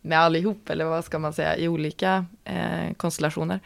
med 0.01 0.19
allihop, 0.19 0.69
eller 0.69 0.85
vad 0.85 1.05
ska 1.05 1.19
man 1.19 1.33
säga, 1.33 1.57
i 1.57 1.67
olika 1.67 2.25
eh, 2.43 2.93
konstellationer. 2.97 3.59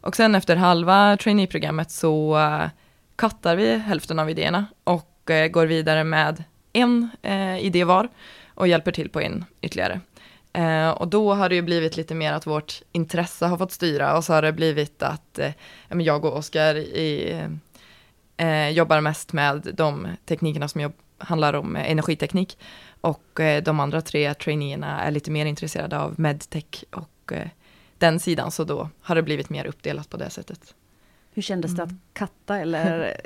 Och 0.00 0.16
sen 0.16 0.34
efter 0.34 0.56
halva 0.56 1.16
traineeprogrammet 1.16 1.90
så 1.90 2.38
eh, 2.38 2.68
kattar 3.16 3.56
vi 3.56 3.78
hälften 3.78 4.18
av 4.18 4.30
idéerna 4.30 4.66
och 4.84 5.30
eh, 5.30 5.48
går 5.48 5.66
vidare 5.66 6.04
med 6.04 6.44
en 6.72 7.08
eh, 7.22 7.58
idé 7.58 7.84
var 7.84 8.08
och 8.54 8.68
hjälper 8.68 8.92
till 8.92 9.08
på 9.08 9.20
en 9.20 9.44
ytterligare. 9.60 10.00
Eh, 10.52 10.90
och 10.90 11.08
då 11.08 11.34
har 11.34 11.48
det 11.48 11.54
ju 11.54 11.62
blivit 11.62 11.96
lite 11.96 12.14
mer 12.14 12.32
att 12.32 12.46
vårt 12.46 12.82
intresse 12.92 13.46
har 13.46 13.58
fått 13.58 13.72
styra 13.72 14.16
och 14.16 14.24
så 14.24 14.32
har 14.32 14.42
det 14.42 14.52
blivit 14.52 15.02
att 15.02 15.38
eh, 15.38 15.52
jag 15.88 16.24
och 16.24 16.36
Oskar 16.36 16.84
eh, 18.36 18.70
jobbar 18.70 19.00
mest 19.00 19.32
med 19.32 19.68
de 19.74 20.08
teknikerna 20.24 20.68
som 20.68 20.80
jobb, 20.80 20.92
handlar 21.18 21.54
om 21.54 21.76
eh, 21.76 21.90
energiteknik 21.90 22.58
och 23.02 23.40
eh, 23.40 23.62
de 23.62 23.80
andra 23.80 24.00
tre 24.00 24.34
traineerna 24.34 25.00
är 25.00 25.10
lite 25.10 25.30
mer 25.30 25.46
intresserade 25.46 25.98
av 25.98 26.20
medtech 26.20 26.84
och 26.90 27.32
eh, 27.32 27.48
den 27.98 28.20
sidan 28.20 28.50
så 28.50 28.64
då 28.64 28.88
har 29.00 29.14
det 29.14 29.22
blivit 29.22 29.50
mer 29.50 29.66
uppdelat 29.66 30.08
på 30.08 30.16
det 30.16 30.30
sättet. 30.30 30.74
Hur 31.34 31.42
kändes 31.42 31.76
det 31.76 31.82
att 31.82 31.88
mm. 31.88 32.00
katta 32.12 32.58
eller 32.58 33.16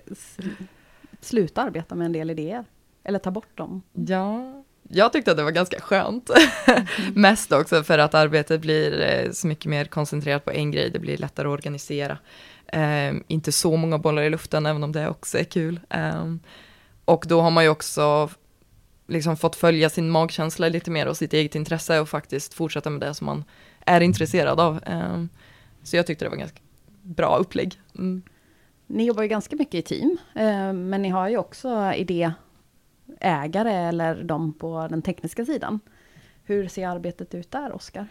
sluta 1.20 1.62
arbeta 1.62 1.94
med 1.94 2.04
en 2.04 2.12
del 2.12 2.30
idéer? 2.30 2.64
Eller 3.04 3.18
ta 3.18 3.30
bort 3.30 3.56
dem? 3.56 3.82
Ja, 3.92 4.64
jag 4.88 5.12
tyckte 5.12 5.30
att 5.30 5.36
det 5.36 5.42
var 5.42 5.50
ganska 5.50 5.80
skönt. 5.80 6.30
Mm. 6.66 7.12
Mest 7.14 7.52
också 7.52 7.82
för 7.82 7.98
att 7.98 8.14
arbetet 8.14 8.60
blir 8.60 9.00
eh, 9.00 9.30
så 9.30 9.46
mycket 9.46 9.70
mer 9.70 9.84
koncentrerat 9.84 10.44
på 10.44 10.50
en 10.50 10.70
grej, 10.70 10.90
det 10.90 10.98
blir 10.98 11.16
lättare 11.16 11.48
att 11.48 11.52
organisera. 11.52 12.18
Eh, 12.66 13.14
inte 13.26 13.52
så 13.52 13.76
många 13.76 13.98
bollar 13.98 14.22
i 14.22 14.30
luften, 14.30 14.66
även 14.66 14.84
om 14.84 14.92
det 14.92 15.08
också 15.08 15.38
är 15.38 15.44
kul. 15.44 15.80
Eh, 15.90 16.34
och 17.04 17.24
då 17.28 17.40
har 17.40 17.50
man 17.50 17.64
ju 17.64 17.70
också 17.70 18.30
liksom 19.06 19.36
fått 19.36 19.56
följa 19.56 19.90
sin 19.90 20.10
magkänsla 20.10 20.68
lite 20.68 20.90
mer 20.90 21.06
och 21.08 21.16
sitt 21.16 21.32
eget 21.32 21.54
intresse 21.54 22.00
och 22.00 22.08
faktiskt 22.08 22.54
fortsätta 22.54 22.90
med 22.90 23.00
det 23.00 23.14
som 23.14 23.26
man 23.26 23.44
är 23.80 24.00
intresserad 24.00 24.60
av. 24.60 24.84
Eh, 24.86 25.24
så 25.82 25.96
jag 25.96 26.06
tyckte 26.06 26.24
det 26.24 26.28
var 26.28 26.36
ganska 26.36 26.60
bra 27.02 27.36
upplägg. 27.36 27.80
Mm. 27.98 28.22
Ni 28.86 29.04
jobbar 29.04 29.22
ju 29.22 29.28
ganska 29.28 29.56
mycket 29.56 29.74
i 29.74 29.82
team, 29.82 30.18
eh, 30.34 30.72
men 30.72 31.02
ni 31.02 31.08
har 31.08 31.28
ju 31.28 31.36
också 31.36 31.92
idé 31.92 32.32
ägare 33.20 33.72
eller 33.72 34.22
de 34.22 34.52
på 34.52 34.86
den 34.90 35.02
tekniska 35.02 35.44
sidan. 35.44 35.80
Hur 36.44 36.68
ser 36.68 36.88
arbetet 36.88 37.34
ut 37.34 37.50
där, 37.50 37.72
Oskar? 37.72 38.06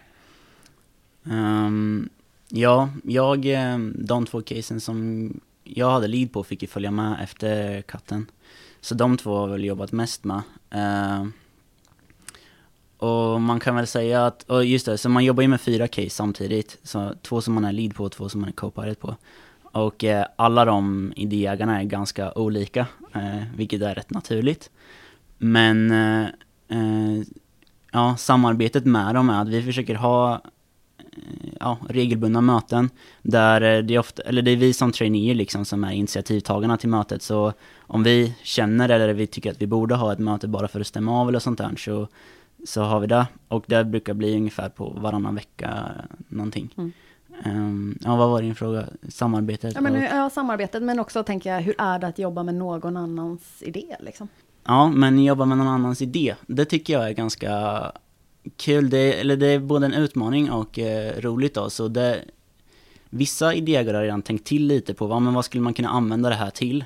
Um, 1.24 2.10
ja, 2.50 2.90
jag, 3.04 3.46
eh, 3.46 3.78
de 3.96 4.26
två 4.26 4.42
casen 4.42 4.82
som 4.82 5.30
jag 5.64 5.90
hade 5.90 6.08
lead 6.08 6.34
på 6.34 6.44
fick 6.44 6.62
ju 6.62 6.68
följa 6.68 6.92
med 6.92 7.18
efter 7.24 7.82
katten. 7.82 8.26
Så 8.82 8.96
de 8.96 9.18
två 9.18 9.38
har 9.38 9.48
väl 9.48 9.66
jobbat 9.66 9.92
mest 9.92 10.24
med. 10.24 10.42
Uh, 10.76 11.28
och 12.98 13.42
man 13.42 13.60
kan 13.60 13.76
väl 13.76 13.88
säga 13.88 14.26
att, 14.26 14.44
och 14.44 14.66
just 14.66 14.86
det, 14.86 14.98
så 14.98 15.10
man 15.10 15.26
jobbar 15.26 15.42
ju 15.42 15.48
med 15.48 15.62
fyra 15.62 15.88
case 15.88 16.10
samtidigt. 16.10 16.78
Så 16.84 17.14
två 17.22 17.42
som 17.42 17.54
man 17.54 17.66
är 17.66 17.72
lead 17.72 17.96
på 17.96 18.04
och 18.04 18.12
två 18.12 18.30
som 18.30 18.42
man 18.42 18.50
är 18.50 18.54
co-pilot 18.54 19.00
på. 19.00 19.16
Och 19.62 20.04
eh, 20.04 20.26
alla 20.36 20.66
de 20.66 21.14
idéägarna 21.16 21.82
är 21.82 21.84
ganska 21.84 22.34
olika, 22.34 22.88
eh, 23.14 23.44
vilket 23.56 23.82
är 23.82 23.96
rätt 23.96 24.10
naturligt. 24.10 24.70
Men 25.38 25.92
eh, 25.92 26.24
eh 26.70 27.24
ja, 27.92 28.16
samarbetet 28.18 28.86
med 28.86 29.16
dem 29.16 29.30
är 29.30 29.42
att 29.42 29.50
vi 29.50 29.64
försöker 29.64 29.96
ha 29.96 30.34
eh, 31.00 31.50
ja, 31.60 31.78
regelbundna 31.90 32.42
möten 32.42 32.90
där 33.22 33.82
det 33.82 33.96
är, 33.96 34.00
ofta, 34.00 34.24
eller 34.24 34.42
det 34.42 34.52
är 34.52 34.56
vi 34.56 34.74
som 34.74 34.92
traineer 34.92 35.36
liksom 35.36 35.66
som 35.66 35.84
är 35.84 35.92
initiativtagarna 35.92 36.78
till 36.78 36.90
mötet. 36.90 37.22
Så 37.22 37.54
om 37.88 38.04
vi 38.04 38.36
känner 38.44 38.90
eller 38.90 39.14
vi 39.14 39.28
tycker 39.28 39.52
att 39.52 39.62
vi 39.62 39.68
borde 39.68 39.96
ha 39.96 40.14
ett 40.14 40.20
möte 40.20 40.48
bara 40.48 40.68
för 40.68 40.80
att 40.80 40.88
stämma 40.88 41.22
av 41.22 41.30
eller 41.30 41.40
sånt 41.40 41.58
där 41.58 41.76
så, 41.78 42.08
så 42.66 42.82
har 42.82 43.00
vi 43.00 43.08
det. 43.08 43.28
Och 43.48 43.64
det 43.68 43.84
brukar 43.84 44.14
bli 44.14 44.38
ungefär 44.38 44.70
på 44.70 44.90
varannan 44.90 45.36
vecka 45.36 45.92
någonting. 46.28 46.74
Mm. 46.78 46.92
Um, 47.46 48.00
ja, 48.04 48.16
vad 48.16 48.30
var 48.30 48.42
din 48.42 48.56
fråga? 48.56 48.86
Samarbetet? 49.10 49.76
Ja, 49.76 49.82
men, 49.82 50.02
ja, 50.02 50.30
samarbetet, 50.30 50.84
men 50.84 51.00
också 51.00 51.24
tänker 51.24 51.54
jag, 51.54 51.62
hur 51.62 51.76
är 51.78 52.00
det 52.00 52.08
att 52.08 52.20
jobba 52.20 52.44
med 52.44 52.56
någon 52.56 52.98
annans 52.98 53.64
idé? 53.64 53.96
Liksom? 54.00 54.28
Ja, 54.64 54.90
men 54.90 55.24
jobba 55.24 55.46
med 55.46 55.58
någon 55.58 55.68
annans 55.68 56.02
idé, 56.02 56.36
det 56.48 56.66
tycker 56.66 56.94
jag 56.94 57.10
är 57.10 57.14
ganska 57.14 57.82
kul. 58.58 58.90
Det, 58.90 59.20
eller 59.20 59.38
det 59.38 59.48
är 59.48 59.60
både 59.60 59.86
en 59.86 59.94
utmaning 59.94 60.52
och 60.52 60.80
eh, 60.80 61.22
roligt 61.22 61.54
då, 61.54 61.70
så 61.70 61.88
det, 61.88 62.24
Vissa 63.10 63.54
idéägare 63.54 63.98
har 63.98 64.04
redan 64.04 64.22
tänkt 64.22 64.48
till 64.48 64.68
lite 64.68 64.94
på 64.94 65.08
vad, 65.08 65.22
men 65.22 65.34
vad 65.34 65.46
skulle 65.46 65.62
man 65.62 65.74
kunna 65.74 65.90
använda 65.90 66.30
det 66.30 66.36
här 66.36 66.50
till? 66.50 66.86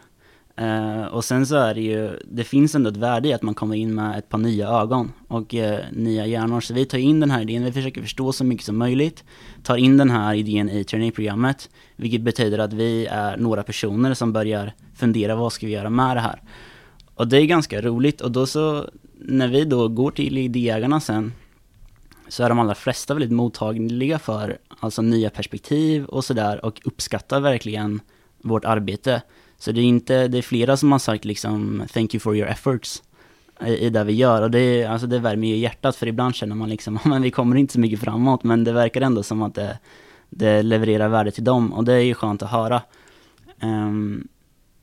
Uh, 0.62 1.06
och 1.06 1.26
sen 1.26 1.46
så 1.46 1.56
är 1.56 1.74
det 1.74 1.82
ju, 1.82 2.20
det 2.26 2.44
finns 2.44 2.76
ändå 2.76 2.90
ett 2.90 2.98
värde 2.98 3.30
i 3.30 3.34
att 3.34 3.42
man 3.42 3.54
kommer 3.54 3.76
in 3.76 3.96
med 3.96 4.18
ett 4.18 4.30
par 4.30 4.38
nya 4.38 4.68
ögon 4.68 5.12
och 5.28 5.54
uh, 5.54 5.78
nya 5.92 6.26
hjärnor. 6.26 6.62
Så 6.62 6.74
vi 6.74 6.86
tar 6.86 6.98
in 6.98 7.20
den 7.20 7.32
här 7.32 7.42
idén, 7.42 7.66
vi 7.66 7.72
försöker 7.72 8.02
förstå 8.02 8.32
så 8.32 8.44
mycket 8.44 8.66
som 8.66 8.78
möjligt, 8.78 9.24
tar 9.64 9.78
in 9.78 9.98
den 9.98 10.10
här 10.10 10.34
idén 10.34 10.70
i 10.70 10.84
traineeprogrammet, 10.84 11.70
vilket 11.96 12.22
betyder 12.22 12.60
att 12.60 12.74
vi 12.74 13.06
är 13.06 13.38
några 13.38 13.64
personer 13.64 14.14
som 14.14 14.34
börjar 14.34 14.74
fundera 14.96 15.36
vad 15.36 15.54
ska 15.54 15.66
vi 15.66 15.74
göra 15.74 15.90
med 15.90 16.18
det 16.18 16.22
här. 16.22 16.42
Och 17.16 17.28
det 17.28 17.38
är 17.38 17.46
ganska 17.46 17.82
roligt 17.82 18.22
och 18.22 18.32
då 18.32 18.46
så, 18.46 18.90
när 19.20 19.48
vi 19.48 19.66
då 19.66 19.88
går 19.88 20.12
till 20.12 20.38
idéägarna 20.38 21.00
sen, 21.00 21.34
så 22.28 22.44
är 22.44 22.50
de 22.50 22.60
allra 22.60 22.76
flesta 22.76 23.14
väldigt 23.14 23.32
mottagliga 23.32 24.20
för 24.20 24.58
alltså 24.80 25.02
nya 25.02 25.30
perspektiv 25.30 26.06
och 26.06 26.26
sådär 26.26 26.66
och 26.66 26.82
uppskattar 26.86 27.40
verkligen 27.40 28.02
vårt 28.42 28.66
arbete. 28.66 29.22
Så 29.60 29.72
det 29.72 29.82
är 29.82 29.86
inte, 29.86 30.28
det 30.28 30.38
är 30.38 30.42
flera 30.42 30.78
som 30.78 30.92
har 30.92 31.00
sagt 31.00 31.26
liksom 31.26 31.84
thank 31.94 32.14
you 32.14 32.20
for 32.20 32.36
your 32.36 32.50
efforts 32.50 33.04
i, 33.66 33.78
i 33.86 33.90
det 33.90 34.04
vi 34.04 34.14
gör 34.14 34.42
och 34.42 34.52
det, 34.52 34.86
alltså 34.86 35.08
det 35.08 35.20
värmer 35.20 35.48
ju 35.48 35.56
hjärtat 35.56 35.96
för 35.96 36.08
ibland 36.08 36.36
känner 36.36 36.56
man 36.56 36.70
liksom, 36.70 37.00
men 37.06 37.22
vi 37.22 37.32
kommer 37.32 37.56
inte 37.56 37.74
så 37.74 37.80
mycket 37.80 38.00
framåt 38.00 38.44
men 38.44 38.64
det 38.64 38.72
verkar 38.72 39.02
ändå 39.02 39.24
som 39.24 39.42
att 39.42 39.56
det, 39.56 39.80
det 40.30 40.64
levererar 40.64 41.10
värde 41.10 41.32
till 41.32 41.44
dem 41.44 41.74
och 41.74 41.86
det 41.86 41.94
är 41.94 42.00
ju 42.00 42.14
skönt 42.14 42.44
att 42.44 42.52
höra. 42.52 42.82
Um, 43.62 44.28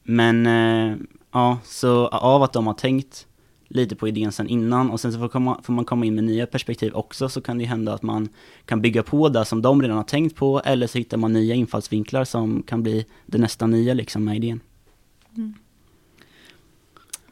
men 0.03 0.47
uh, 0.47 0.97
ja, 1.33 1.59
så 1.65 2.07
av 2.09 2.43
att 2.43 2.53
de 2.53 2.67
har 2.67 2.75
tänkt 2.75 3.27
lite 3.69 3.97
på 3.97 4.09
idén 4.09 4.33
sen 4.33 4.49
innan 4.49 4.91
och 4.91 5.01
sen 5.01 5.13
så 5.13 5.19
får, 5.19 5.29
komma, 5.29 5.61
får 5.63 5.73
man 5.73 5.85
komma 5.85 6.07
in 6.07 6.15
med 6.15 6.25
nya 6.25 6.47
perspektiv 6.47 6.95
också 6.95 7.29
så 7.29 7.41
kan 7.41 7.59
det 7.59 7.65
hända 7.65 7.95
att 7.95 8.03
man 8.03 8.29
kan 8.65 8.83
bygga 8.83 9.03
på 9.03 9.29
det 9.29 9.45
som 9.45 9.63
de 9.63 9.83
redan 9.83 9.97
har 9.97 10.05
tänkt 10.05 10.37
på 10.37 10.61
eller 10.65 10.87
så 10.87 10.99
hittar 10.99 11.17
man 11.17 11.33
nya 11.33 11.55
infallsvinklar 11.55 12.25
som 12.25 12.63
kan 12.63 12.83
bli 12.83 13.07
det 13.27 13.39
nästa 13.39 13.67
nya 13.67 13.95
liksom 13.95 14.25
med 14.25 14.37
idén. 14.37 14.61
Mm. 15.37 15.55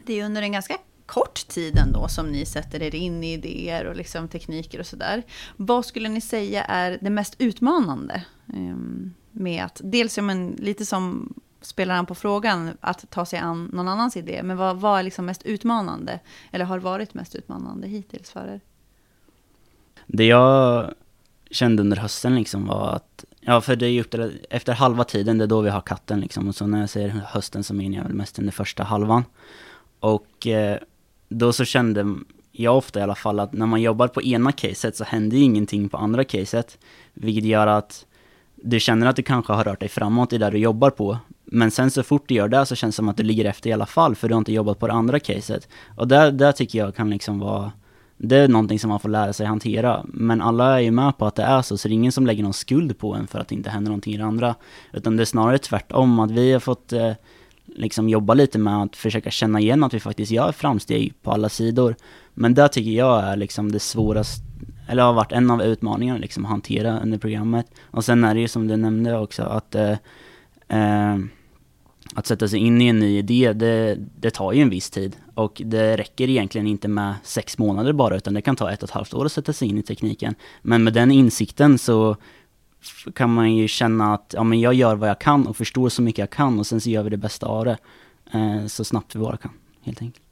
Det 0.07 0.21
är 0.21 0.25
under 0.25 0.43
en 0.43 0.53
ganska 0.53 0.76
kort 1.07 1.49
tid 1.49 1.79
ändå 1.79 2.09
som 2.09 2.26
ni 2.26 2.47
sätter 2.47 2.83
er 2.83 2.95
in 2.95 3.25
i 3.25 3.33
idéer 3.33 3.85
och 3.85 3.97
liksom 3.97 4.29
tekniker 4.29 4.81
och 4.81 4.87
sådär. 4.87 5.23
Vad 5.57 5.87
skulle 5.87 6.09
ni 6.09 6.21
säga 6.21 6.64
är 6.64 6.99
det 7.00 7.11
mest 7.11 7.37
utmanande? 7.38 8.25
Ehm, 8.55 9.14
med 9.31 9.64
att, 9.64 9.81
dels, 9.85 10.17
ja, 10.17 10.23
men, 10.23 10.57
lite 10.59 10.87
som 10.87 11.35
spelar 11.66 11.94
han 11.94 12.06
på 12.06 12.14
frågan 12.14 12.76
att 12.80 13.11
ta 13.11 13.26
sig 13.26 13.38
an 13.38 13.71
någon 13.73 13.88
annans 13.88 14.16
idé. 14.16 14.42
Men 14.42 14.56
vad, 14.56 14.76
vad 14.76 14.99
är 14.99 15.02
liksom 15.02 15.26
mest 15.26 15.42
utmanande? 15.42 16.21
Eller 16.52 16.64
har 16.64 16.78
varit 16.78 17.14
mest 17.14 17.35
utmanande 17.35 17.88
hittills 17.88 18.30
för 18.30 18.49
er? 18.49 18.61
det 20.06 20.26
jag 20.26 20.90
kände 21.50 21.83
under 21.83 21.97
hösten 21.97 22.35
liksom 22.35 22.66
var 22.66 22.92
att, 22.92 23.25
ja 23.40 23.61
för 23.61 23.76
det 23.76 23.87
är 23.87 23.90
ju 23.90 24.00
upp 24.00 24.14
efter 24.50 24.73
halva 24.73 25.04
tiden, 25.04 25.38
det 25.38 25.44
är 25.44 25.49
då 25.49 25.61
vi 25.61 25.71
har 25.71 25.80
katten 25.80 26.21
liksom. 26.21 26.49
Och 26.49 26.54
så 26.54 26.66
när 26.66 26.80
jag 26.80 26.90
säger 26.90 27.09
hösten 27.09 27.64
så 27.64 27.75
menar 27.75 27.97
jag 27.97 28.04
väl 28.04 28.14
mest 28.14 28.38
under 28.38 28.52
första 28.52 28.83
halvan. 28.83 29.25
Och 30.00 30.47
eh, 30.47 30.78
då 31.28 31.52
så 31.52 31.64
kände 31.64 32.14
jag 32.52 32.76
ofta 32.76 33.00
i 33.00 33.02
alla 33.02 33.14
fall 33.14 33.40
att 33.40 33.52
när 33.52 33.66
man 33.66 33.83
jobbar 33.83 34.09
på 34.09 34.23
ena 34.23 34.52
caset 34.52 34.97
så 34.97 35.04
händer 35.04 35.37
ingenting 35.37 35.88
på 35.88 35.97
andra 35.97 36.25
caset. 36.25 36.78
Vilket 37.14 37.44
gör 37.44 37.66
att 37.66 38.06
du 38.54 38.80
känner 38.80 39.06
att 39.06 39.16
du 39.16 39.23
kanske 39.23 39.52
har 39.52 39.64
rört 39.64 39.80
dig 39.80 39.88
framåt 39.88 40.33
i 40.33 40.38
det 40.38 40.50
du 40.50 40.59
jobbar 40.59 40.90
på. 40.90 41.18
Men 41.54 41.70
sen 41.70 41.90
så 41.90 42.02
fort 42.02 42.28
du 42.28 42.34
gör 42.34 42.49
det 42.49 42.66
så 42.66 42.75
känns 42.75 42.94
det 42.94 42.96
som 42.96 43.08
att 43.08 43.16
du 43.16 43.23
ligger 43.23 43.44
efter 43.44 43.70
i 43.70 43.73
alla 43.73 43.87
fall 43.87 44.14
för 44.14 44.28
du 44.28 44.34
har 44.34 44.38
inte 44.38 44.52
jobbat 44.52 44.78
på 44.78 44.87
det 44.87 44.92
andra 44.92 45.18
caset. 45.18 45.68
Och 45.96 46.08
det, 46.08 46.30
det 46.30 46.52
tycker 46.52 46.78
jag 46.78 46.94
kan 46.94 47.11
liksom 47.11 47.38
vara, 47.38 47.73
det 48.16 48.37
är 48.37 48.49
någonting 48.49 48.78
som 48.78 48.90
man 48.90 49.00
får 49.00 49.08
lära 49.08 49.32
sig 49.32 49.46
hantera. 49.46 50.04
Men 50.04 50.40
alla 50.40 50.76
är 50.76 50.80
ju 50.80 50.90
med 50.90 51.18
på 51.18 51.26
att 51.26 51.34
det 51.34 51.42
är 51.42 51.62
så, 51.62 51.78
så 51.78 51.88
det 51.88 51.92
är 51.92 51.94
ingen 51.94 52.12
som 52.12 52.26
lägger 52.26 52.42
någon 52.42 52.52
skuld 52.52 52.99
på 52.99 53.14
en 53.14 53.26
för 53.26 53.38
att 53.38 53.49
det 53.49 53.54
inte 53.54 53.70
händer 53.70 53.90
någonting 53.90 54.14
i 54.14 54.16
det 54.16 54.25
andra. 54.25 54.54
Utan 54.92 55.16
det 55.16 55.23
är 55.23 55.25
snarare 55.25 55.58
tvärtom, 55.58 56.20
att 56.20 56.30
vi 56.30 56.52
har 56.52 56.61
fått 56.61 56.92
eh, 56.92 57.12
liksom 57.66 58.08
jobba 58.08 58.34
lite 58.34 58.58
med 58.58 58.82
att 58.82 58.96
försöka 58.96 59.30
känna 59.30 59.61
igen 59.61 59.84
att 59.84 59.94
vi 59.94 60.00
faktiskt 60.00 60.32
gör 60.32 60.52
framsteg 60.52 61.14
på 61.23 61.30
alla 61.30 61.49
sidor. 61.49 61.96
Men 62.34 62.54
det 62.54 62.68
tycker 62.68 62.90
jag 62.90 63.25
är 63.25 63.37
liksom 63.37 63.73
det 63.73 63.80
svåraste, 63.80 64.44
eller 64.88 65.02
har 65.02 65.12
varit 65.12 65.32
en 65.32 65.50
av 65.50 65.62
utmaningarna 65.62 66.18
liksom 66.18 66.44
att 66.44 66.50
hantera 66.50 67.00
under 67.00 67.18
programmet. 67.18 67.66
Och 67.90 68.04
sen 68.04 68.25
är 68.25 68.34
det 68.34 68.40
ju 68.40 68.49
som 68.49 68.68
du 68.68 68.76
nämnde 68.76 69.18
också 69.18 69.42
att 69.42 69.75
eh, 69.75 69.96
eh, 70.68 71.18
att 72.14 72.26
sätta 72.26 72.49
sig 72.49 72.58
in 72.58 72.80
i 72.80 72.87
en 72.87 72.99
ny 72.99 73.18
idé, 73.18 73.52
det, 73.52 73.99
det 74.18 74.30
tar 74.30 74.52
ju 74.52 74.62
en 74.62 74.70
viss 74.70 74.90
tid. 74.90 75.16
Och 75.34 75.62
det 75.64 75.96
räcker 75.96 76.28
egentligen 76.28 76.66
inte 76.66 76.88
med 76.88 77.14
sex 77.23 77.58
månader 77.58 77.92
bara, 77.92 78.16
utan 78.16 78.34
det 78.34 78.42
kan 78.42 78.56
ta 78.56 78.70
ett 78.70 78.82
och 78.82 78.88
ett 78.88 78.94
halvt 78.94 79.14
år 79.14 79.25
att 79.25 79.32
sätta 79.32 79.52
sig 79.52 79.68
in 79.68 79.78
i 79.78 79.82
tekniken. 79.82 80.34
Men 80.62 80.84
med 80.84 80.92
den 80.92 81.11
insikten 81.11 81.78
så 81.78 82.16
kan 83.14 83.34
man 83.34 83.54
ju 83.54 83.68
känna 83.68 84.14
att 84.14 84.34
ja, 84.37 84.44
men 84.44 84.61
jag 84.61 84.75
gör 84.75 84.94
vad 84.94 85.08
jag 85.08 85.20
kan 85.20 85.46
och 85.46 85.56
förstår 85.56 85.88
så 85.88 86.02
mycket 86.02 86.18
jag 86.18 86.30
kan 86.30 86.58
och 86.58 86.66
sen 86.66 86.80
så 86.80 86.90
gör 86.90 87.02
vi 87.02 87.11
det 87.11 87.16
bästa 87.16 87.46
av 87.46 87.64
det. 87.64 87.78
Eh, 88.32 88.66
så 88.66 88.84
snabbt 88.84 89.14
vi 89.14 89.20
bara 89.20 89.37
kan, 89.37 89.52
helt 89.82 90.02
enkelt. 90.02 90.24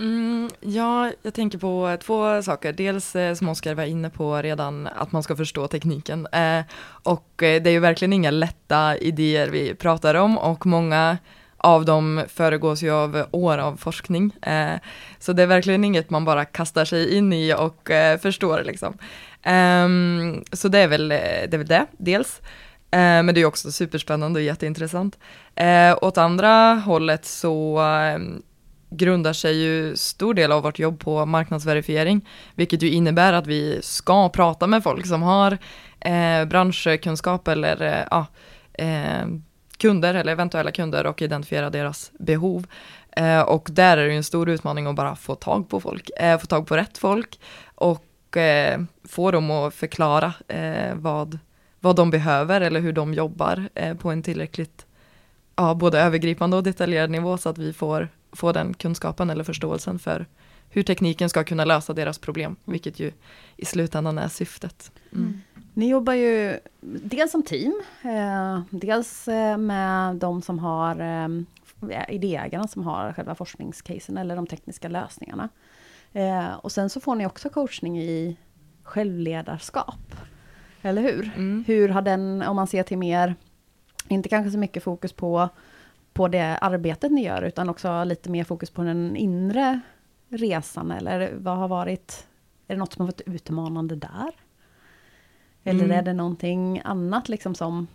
Mm, 0.00 0.50
ja, 0.60 1.12
jag 1.22 1.34
tänker 1.34 1.58
på 1.58 1.96
två 2.00 2.42
saker. 2.42 2.72
Dels 2.72 3.16
eh, 3.16 3.34
som 3.34 3.48
Oskar 3.48 3.74
var 3.74 3.84
inne 3.84 4.10
på 4.10 4.42
redan, 4.42 4.86
att 4.86 5.12
man 5.12 5.22
ska 5.22 5.36
förstå 5.36 5.68
tekniken. 5.68 6.26
Eh, 6.32 6.60
och 7.02 7.42
eh, 7.42 7.62
det 7.62 7.70
är 7.70 7.72
ju 7.72 7.78
verkligen 7.78 8.12
inga 8.12 8.30
lätta 8.30 8.96
idéer 8.96 9.48
vi 9.48 9.74
pratar 9.74 10.14
om 10.14 10.38
och 10.38 10.66
många 10.66 11.18
av 11.56 11.84
dem 11.84 12.22
föregås 12.28 12.82
ju 12.82 12.90
av 12.90 13.26
år 13.30 13.58
av 13.58 13.76
forskning. 13.76 14.32
Eh, 14.42 14.74
så 15.18 15.32
det 15.32 15.42
är 15.42 15.46
verkligen 15.46 15.84
inget 15.84 16.10
man 16.10 16.24
bara 16.24 16.44
kastar 16.44 16.84
sig 16.84 17.16
in 17.16 17.32
i 17.32 17.54
och 17.54 17.90
eh, 17.90 18.18
förstår 18.18 18.62
liksom. 18.64 18.98
Ehm, 19.42 20.44
så 20.52 20.68
det 20.68 20.78
är, 20.78 20.88
väl, 20.88 21.12
eh, 21.12 21.18
det 21.18 21.54
är 21.54 21.58
väl 21.58 21.66
det, 21.66 21.86
dels. 21.98 22.40
Eh, 22.90 22.98
men 22.98 23.34
det 23.34 23.40
är 23.40 23.44
också 23.44 23.72
superspännande 23.72 24.40
och 24.40 24.44
jätteintressant. 24.44 25.18
åt 26.00 26.18
andra 26.18 26.74
hållet 26.74 27.24
så 27.24 27.80
grundar 28.90 29.32
sig 29.32 29.56
ju 29.62 29.96
stor 29.96 30.34
del 30.34 30.52
av 30.52 30.62
vårt 30.62 30.78
jobb 30.78 31.00
på 31.00 31.26
marknadsverifiering, 31.26 32.28
vilket 32.54 32.82
ju 32.82 32.90
innebär 32.90 33.32
att 33.32 33.46
vi 33.46 33.78
ska 33.82 34.28
prata 34.28 34.66
med 34.66 34.82
folk 34.82 35.06
som 35.06 35.22
har 35.22 35.58
eh, 36.00 36.44
branschkunskap 36.44 37.48
eller 37.48 38.06
eh, 38.12 38.24
eh, 38.86 39.26
kunder 39.78 40.14
eller 40.14 40.32
eventuella 40.32 40.70
kunder 40.70 41.06
och 41.06 41.22
identifiera 41.22 41.70
deras 41.70 42.12
behov. 42.18 42.66
Eh, 43.16 43.40
och 43.40 43.68
där 43.72 43.96
är 43.96 44.06
det 44.06 44.10
ju 44.10 44.16
en 44.16 44.24
stor 44.24 44.48
utmaning 44.48 44.86
att 44.86 44.94
bara 44.94 45.16
få 45.16 45.34
tag 45.34 45.68
på 45.68 45.80
folk, 45.80 46.10
eh, 46.20 46.38
få 46.38 46.46
tag 46.46 46.66
på 46.66 46.76
rätt 46.76 46.98
folk 46.98 47.40
och 47.74 48.36
eh, 48.36 48.80
få 49.08 49.30
dem 49.30 49.50
att 49.50 49.74
förklara 49.74 50.32
eh, 50.48 50.94
vad, 50.94 51.38
vad 51.80 51.96
de 51.96 52.10
behöver 52.10 52.60
eller 52.60 52.80
hur 52.80 52.92
de 52.92 53.14
jobbar 53.14 53.68
eh, 53.74 53.94
på 53.94 54.10
en 54.10 54.22
tillräckligt 54.22 54.86
ja, 55.56 55.74
både 55.74 56.00
övergripande 56.00 56.56
och 56.56 56.62
detaljerad 56.62 57.10
nivå 57.10 57.38
så 57.38 57.48
att 57.48 57.58
vi 57.58 57.72
får 57.72 58.08
få 58.32 58.52
den 58.52 58.74
kunskapen 58.74 59.30
eller 59.30 59.44
förståelsen 59.44 59.98
för 59.98 60.26
hur 60.70 60.82
tekniken 60.82 61.28
ska 61.28 61.44
kunna 61.44 61.64
lösa 61.64 61.92
deras 61.92 62.18
problem, 62.18 62.56
vilket 62.64 63.00
ju 63.00 63.12
i 63.56 63.64
slutändan 63.64 64.18
är 64.18 64.28
syftet. 64.28 64.92
Mm. 65.12 65.24
mm. 65.24 65.40
Ni 65.74 65.88
jobbar 65.88 66.12
ju 66.12 66.58
dels 66.80 67.32
som 67.32 67.42
team, 67.42 67.82
eh, 68.02 68.60
dels 68.70 69.28
eh, 69.28 69.56
med 69.56 70.16
de 70.16 70.42
som 70.42 70.58
har 70.58 71.00
eh, 71.00 71.28
idéägarna 72.08 72.68
som 72.68 72.82
har 72.82 73.12
själva 73.12 73.34
forskningscasen 73.34 74.18
eller 74.18 74.36
de 74.36 74.46
tekniska 74.46 74.88
lösningarna. 74.88 75.48
Eh, 76.12 76.54
och 76.54 76.72
sen 76.72 76.90
så 76.90 77.00
får 77.00 77.14
ni 77.14 77.26
också 77.26 77.48
coachning 77.48 78.02
i 78.02 78.36
självledarskap. 78.82 80.14
Eller 80.82 81.02
hur? 81.02 81.30
Mm. 81.36 81.64
Hur 81.66 81.88
har 81.88 82.02
den, 82.02 82.42
om 82.42 82.56
man 82.56 82.66
ser 82.66 82.82
till 82.82 82.98
mer, 82.98 83.34
inte 84.08 84.28
kanske 84.28 84.50
så 84.50 84.58
mycket 84.58 84.82
fokus 84.82 85.12
på 85.12 85.48
på 86.18 86.28
det 86.28 86.58
arbetet 86.60 87.12
ni 87.12 87.24
gör, 87.24 87.42
utan 87.42 87.68
också 87.68 88.04
lite 88.04 88.30
mer 88.30 88.44
fokus 88.44 88.70
på 88.70 88.82
den 88.82 89.16
inre 89.16 89.80
resan, 90.28 90.90
eller 90.90 91.32
vad 91.36 91.56
har 91.56 91.68
varit, 91.68 92.26
är 92.68 92.74
det 92.74 92.78
något 92.78 92.92
som 92.92 93.00
har 93.00 93.06
varit 93.06 93.20
utmanande 93.26 93.96
där? 93.96 94.30
Eller 95.64 95.84
mm. 95.84 95.98
är 95.98 96.02
det 96.02 96.12
någonting 96.12 96.80
annat 96.84 97.28
liksom 97.28 97.54
som 97.54 97.86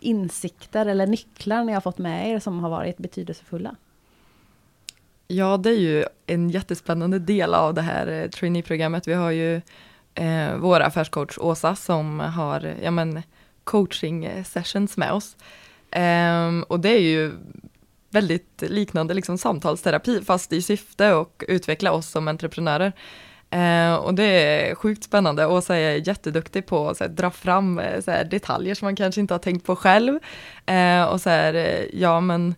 insikter 0.00 0.86
eller 0.86 1.06
nycklar 1.06 1.64
ni 1.64 1.72
har 1.72 1.80
fått 1.80 1.98
med 1.98 2.30
er 2.30 2.38
som 2.38 2.60
har 2.60 2.70
varit 2.70 2.98
betydelsefulla? 2.98 3.76
Ja, 5.26 5.56
det 5.56 5.70
är 5.70 5.78
ju 5.78 6.04
en 6.26 6.50
jättespännande 6.50 7.18
del 7.18 7.54
av 7.54 7.74
det 7.74 7.82
här 7.82 8.06
eh, 8.06 8.28
traineeprogrammet. 8.30 9.08
Vi 9.08 9.14
har 9.14 9.30
ju 9.30 9.60
eh, 10.14 10.56
vår 10.56 10.80
affärscoach 10.80 11.38
Åsa 11.38 11.76
som 11.76 12.20
har 12.20 12.74
ja, 12.82 12.90
men, 12.90 13.22
coaching 13.64 14.44
sessions 14.44 14.96
med 14.96 15.12
oss. 15.12 15.36
Um, 15.96 16.62
och 16.62 16.80
det 16.80 16.88
är 16.88 17.00
ju 17.00 17.32
väldigt 18.10 18.62
liknande 18.62 19.14
liksom 19.14 19.38
samtalsterapi 19.38 20.24
fast 20.24 20.52
i 20.52 20.62
syfte 20.62 21.16
att 21.16 21.42
utveckla 21.48 21.92
oss 21.92 22.08
som 22.08 22.28
entreprenörer. 22.28 22.92
Uh, 23.54 23.94
och 23.94 24.14
det 24.14 24.24
är 24.24 24.74
sjukt 24.74 25.04
spännande. 25.04 25.46
Åsa 25.46 25.76
är 25.76 26.08
jätteduktig 26.08 26.66
på 26.66 26.88
att 26.88 27.16
dra 27.16 27.30
fram 27.30 27.78
eh, 27.78 28.00
så 28.00 28.10
här, 28.10 28.24
detaljer 28.24 28.74
som 28.74 28.86
man 28.86 28.96
kanske 28.96 29.20
inte 29.20 29.34
har 29.34 29.38
tänkt 29.38 29.66
på 29.66 29.76
själv. 29.76 30.12
Uh, 30.70 31.04
och 31.04 31.20
så 31.20 31.30
här, 31.30 31.54
eh, 31.54 31.84
ja 31.92 32.20
men 32.20 32.54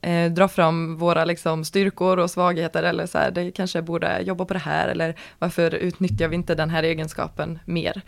eh, 0.00 0.32
dra 0.32 0.48
fram 0.48 0.96
våra 0.96 1.24
liksom, 1.24 1.64
styrkor 1.64 2.18
och 2.18 2.30
svagheter 2.30 2.82
eller 2.82 3.06
så 3.06 3.18
här, 3.18 3.30
det 3.30 3.50
kanske 3.50 3.82
borde 3.82 4.20
jobba 4.20 4.44
på 4.44 4.54
det 4.54 4.60
här 4.60 4.88
eller 4.88 5.14
varför 5.38 5.74
utnyttjar 5.74 6.28
vi 6.28 6.34
inte 6.34 6.54
den 6.54 6.70
här 6.70 6.82
egenskapen 6.82 7.58
mer? 7.64 8.02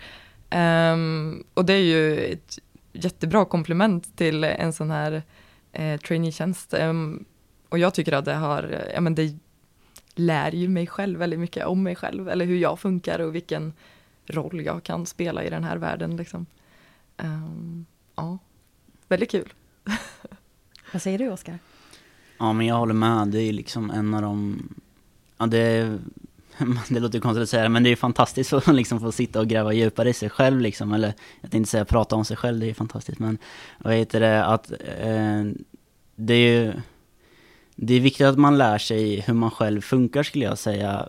Um, 0.93 1.45
och 1.55 1.65
det 1.65 1.73
är 1.73 1.83
ju 1.83 2.19
ett 2.19 2.59
jättebra 2.93 3.45
komplement 3.45 4.17
till 4.17 4.45
en 4.45 4.73
sån 4.73 4.91
här 4.91 5.23
eh, 5.73 6.01
traineetjänst. 6.01 6.75
Um, 6.75 7.25
och 7.69 7.79
jag 7.79 7.95
tycker 7.95 8.13
att 8.13 8.25
det 8.25 8.35
har, 8.35 8.91
ja 8.95 9.01
men 9.01 9.15
det 9.15 9.39
lär 10.15 10.53
ju 10.53 10.69
mig 10.69 10.87
själv 10.87 11.19
väldigt 11.19 11.41
mycket 11.41 11.67
om 11.67 11.83
mig 11.83 11.97
själv, 11.97 12.29
eller 12.29 12.45
hur 12.45 12.57
jag 12.57 12.81
funkar 12.81 13.19
och 13.19 13.35
vilken 13.35 13.73
roll 14.27 14.61
jag 14.65 14.83
kan 14.83 15.07
spela 15.07 15.45
i 15.45 15.51
den 15.51 15.65
här 15.65 15.77
världen. 15.77 16.17
Liksom. 16.17 16.47
Um, 17.17 17.87
ja, 18.15 18.39
väldigt 19.09 19.31
kul. 19.31 19.53
Vad 20.93 21.03
säger 21.03 21.19
du 21.19 21.31
Oskar? 21.31 21.59
Ja 22.39 22.53
men 22.53 22.67
jag 22.67 22.75
håller 22.75 22.95
med, 22.95 23.29
det 23.29 23.41
är 23.41 23.53
liksom 23.53 23.91
en 23.91 24.15
av 24.15 24.23
de, 24.23 24.69
ja 25.39 25.47
det 25.47 25.59
är 25.59 25.99
det 26.89 27.01
låter 27.01 27.21
konstigt 27.21 27.43
att 27.43 27.49
säga 27.49 27.63
det, 27.63 27.69
men 27.69 27.83
det 27.83 27.89
är 27.89 27.91
ju 27.91 27.97
fantastiskt 27.97 28.53
att 28.53 28.67
liksom 28.75 29.01
få 29.01 29.13
sitta 29.13 29.41
och 29.41 29.49
gräva 29.49 29.73
djupare 29.73 30.09
i 30.09 30.13
sig 30.13 30.31
själv 30.31 30.61
liksom, 30.61 30.93
eller 30.93 31.15
jag 31.41 31.51
tänkte 31.51 31.71
säga 31.71 31.85
prata 31.85 32.17
om 32.17 32.25
sig 32.25 32.37
själv, 32.37 32.59
det 32.59 32.67
är 32.67 32.69
ju 32.69 32.75
fantastiskt, 32.75 33.19
men 33.19 33.39
vad 33.79 33.95
heter 33.95 34.21
det, 34.21 34.45
att 34.45 34.71
eh, 34.71 35.45
det 36.17 36.35
är 36.35 36.65
ju, 36.65 36.73
det 37.77 37.95
är 37.95 38.01
viktigt 38.01 38.27
att 38.27 38.39
man 38.39 38.59
lär 38.59 38.79
sig 38.79 39.21
hur 39.21 39.35
man 39.35 39.51
själv 39.51 39.81
funkar 39.81 40.23
skulle 40.23 40.45
jag 40.45 40.59
säga, 40.59 41.09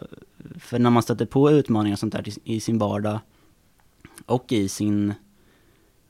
för 0.60 0.80
när 0.80 0.90
man 0.90 1.04
stöter 1.04 1.26
på 1.26 1.52
utmaningar 1.52 1.96
och 1.96 2.00
sånt 2.00 2.14
där 2.14 2.26
i 2.44 2.60
sin 2.60 2.78
vardag 2.78 3.20
och 4.26 4.52
i 4.52 4.70
sin, 4.70 5.14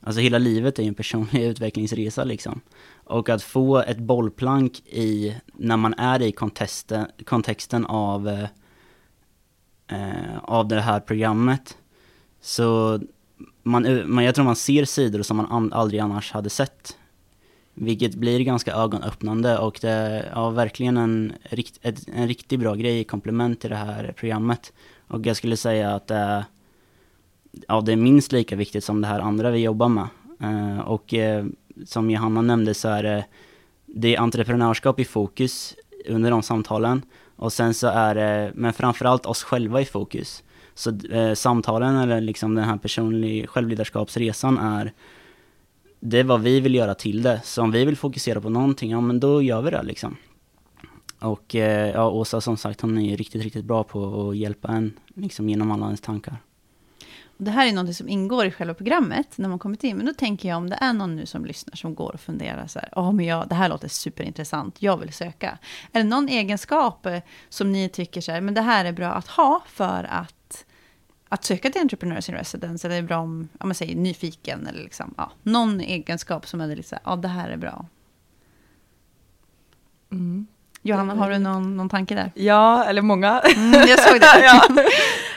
alltså 0.02 0.22
hela 0.22 0.38
livet 0.38 0.80
är 0.80 0.84
ju 0.84 0.90
en 0.90 0.96
personlig 0.96 1.44
utvecklingsresa 1.50 2.24
liksom. 2.24 2.62
Och 3.04 3.30
att 3.30 3.44
få 3.44 3.78
ett 3.78 3.98
bollplank 3.98 4.80
i, 4.86 5.36
när 5.54 5.78
man 5.78 5.94
är 5.94 6.22
i 6.22 6.32
kontexten, 6.32 7.06
kontexten 7.26 7.86
av 7.86 8.30
eh, 8.30 8.48
eh, 9.92 10.38
av 10.44 10.68
det 10.68 10.82
här 10.82 11.00
programmet. 11.00 11.78
Så 12.42 13.00
man, 13.64 13.86
eh, 13.86 14.06
man, 14.06 14.24
jag 14.24 14.36
tror 14.36 14.46
man 14.46 14.56
ser 14.56 14.86
sidor 14.86 15.22
som 15.22 15.38
man 15.38 15.46
an, 15.46 15.74
aldrig 15.74 16.00
annars 16.00 16.32
hade 16.32 16.50
sett. 16.50 16.98
Vilket 17.74 18.16
blir 18.16 18.40
ganska 18.40 18.74
ögonöppnande 18.74 19.58
och 19.58 19.80
det 19.82 19.90
är 19.90 20.32
ja, 20.36 20.50
verkligen 20.50 20.98
en, 20.98 21.34
rikt, 21.42 21.80
ett, 21.82 22.08
en 22.16 22.28
riktigt 22.28 22.60
bra 22.60 22.76
grej 22.76 23.00
i 23.00 23.04
komplement 23.04 23.60
till 23.60 23.70
det 23.70 23.76
här 23.76 24.14
programmet. 24.18 24.74
Och 25.08 25.26
jag 25.26 25.38
skulle 25.38 25.58
säga 25.58 25.96
att 25.96 26.08
det 26.08 26.16
är, 26.16 26.46
ja, 27.68 27.82
det 27.82 27.92
är 27.92 27.96
minst 27.96 28.32
lika 28.32 28.56
viktigt 28.56 28.84
som 28.84 29.02
det 29.02 29.08
här 29.08 29.20
andra 29.20 29.52
vi 29.52 29.60
jobbar 29.60 29.90
med. 29.90 30.08
Eh, 30.40 30.80
och 30.80 31.14
eh, 31.14 31.46
som 31.86 32.10
Johanna 32.10 32.42
nämnde 32.42 32.74
så 32.74 32.88
är 32.88 33.04
det, 33.04 33.26
det 33.86 34.16
är 34.16 34.20
entreprenörskap 34.20 35.00
i 35.00 35.06
fokus 35.06 35.76
under 36.08 36.32
de 36.32 36.44
samtalen. 36.44 37.02
Och 37.42 37.54
sen 37.54 37.74
så 37.74 37.88
är 37.88 38.16
det, 38.16 38.52
men 38.56 38.74
framförallt 38.74 39.26
oss 39.26 39.44
själva 39.44 39.82
i 39.82 39.86
fokus. 39.86 40.44
Så 40.74 40.90
eh, 41.12 41.34
samtalen 41.34 41.96
eller 41.96 42.22
liksom 42.22 42.56
den 42.56 42.66
här 42.66 42.78
personliga 42.78 43.48
självledarskapsresan 43.48 44.58
är 44.58 44.94
det 46.00 46.20
är 46.20 46.24
vad 46.24 46.42
vi 46.42 46.60
vill 46.60 46.76
göra 46.76 46.94
till 46.94 47.22
det. 47.22 47.42
Så 47.44 47.62
om 47.62 47.72
vi 47.72 47.86
vill 47.86 47.98
fokusera 47.98 48.42
på 48.42 48.50
någonting, 48.50 48.92
ja 48.92 49.02
men 49.02 49.20
då 49.20 49.42
gör 49.42 49.62
vi 49.62 49.72
det 49.72 49.84
liksom. 49.84 50.18
Och 51.20 51.56
eh, 51.56 51.90
ja, 51.90 52.10
Åsa 52.10 52.42
som 52.42 52.58
sagt, 52.58 52.82
hon 52.82 52.98
är 52.98 53.18
riktigt, 53.18 53.44
riktigt 53.44 53.66
bra 53.66 53.84
på 53.84 54.30
att 54.30 54.38
hjälpa 54.38 54.68
en 54.68 54.94
liksom 55.16 55.50
genom 55.50 55.72
alla 55.72 55.86
ens 55.86 56.02
tankar. 56.02 56.38
Det 57.44 57.52
här 57.52 57.68
är 57.68 57.74
något 57.74 57.96
som 57.96 58.10
ingår 58.10 58.46
i 58.46 58.52
själva 58.52 58.74
programmet 58.74 59.38
när 59.38 59.50
man 59.50 59.60
kommit 59.60 59.84
in. 59.84 59.98
Men 59.98 60.06
då 60.06 60.14
tänker 60.14 60.50
jag 60.50 60.58
om 60.58 60.70
det 60.70 60.78
är 60.82 60.94
någon 60.94 61.16
nu 61.16 61.26
som 61.26 61.46
lyssnar 61.46 61.76
som 61.76 61.96
går 61.96 62.14
och 62.14 62.20
funderar 62.20 62.68
så 62.68 62.80
här. 62.80 62.90
Ja, 62.96 63.02
oh, 63.02 63.14
men 63.14 63.26
jag, 63.26 63.50
det 63.50 63.56
här 63.56 63.70
låter 63.70 63.88
superintressant. 63.88 64.82
Jag 64.82 64.98
vill 64.98 65.14
söka. 65.14 65.58
Är 65.92 66.04
det 66.04 66.10
någon 66.10 66.30
egenskap 66.30 67.06
eh, 67.06 67.22
som 67.50 67.72
ni 67.72 67.90
tycker 67.90 68.22
så 68.22 68.32
här, 68.32 68.42
men 68.42 68.54
det 68.54 68.62
här 68.62 68.86
är 68.86 68.92
bra 68.92 69.12
att 69.12 69.28
ha 69.28 69.64
för 69.68 70.04
att, 70.04 70.66
att 71.30 71.44
söka 71.44 71.70
till 71.70 71.82
Entrepreneurs 71.82 72.30
in 72.30 72.36
Residence? 72.36 72.88
Eller 72.88 72.98
är 72.98 73.02
det 73.02 73.08
bra 73.08 73.18
om, 73.18 73.50
om 73.60 73.68
man 73.68 73.76
säger 73.76 73.96
nyfiken 73.96 74.68
eller 74.68 74.84
liksom, 74.84 75.14
ja, 75.18 75.32
någon 75.44 75.82
egenskap 75.82 76.48
som 76.48 76.62
är 76.62 76.68
lite 76.68 76.90
så 76.90 76.96
här, 76.96 77.04
ja, 77.06 77.16
det 77.16 77.28
här 77.28 77.50
är 77.50 77.58
bra. 77.58 77.86
Mm. 80.12 80.48
Johanna, 80.82 81.16
har 81.16 81.30
du 81.30 81.38
någon, 81.38 81.78
någon 81.78 81.90
tanke 81.90 82.16
där? 82.16 82.32
Ja, 82.36 82.84
eller 82.84 83.02
många. 83.02 83.40
Mm, 83.40 83.72
jag 83.88 84.00
såg 84.00 84.20
det. 84.20 84.44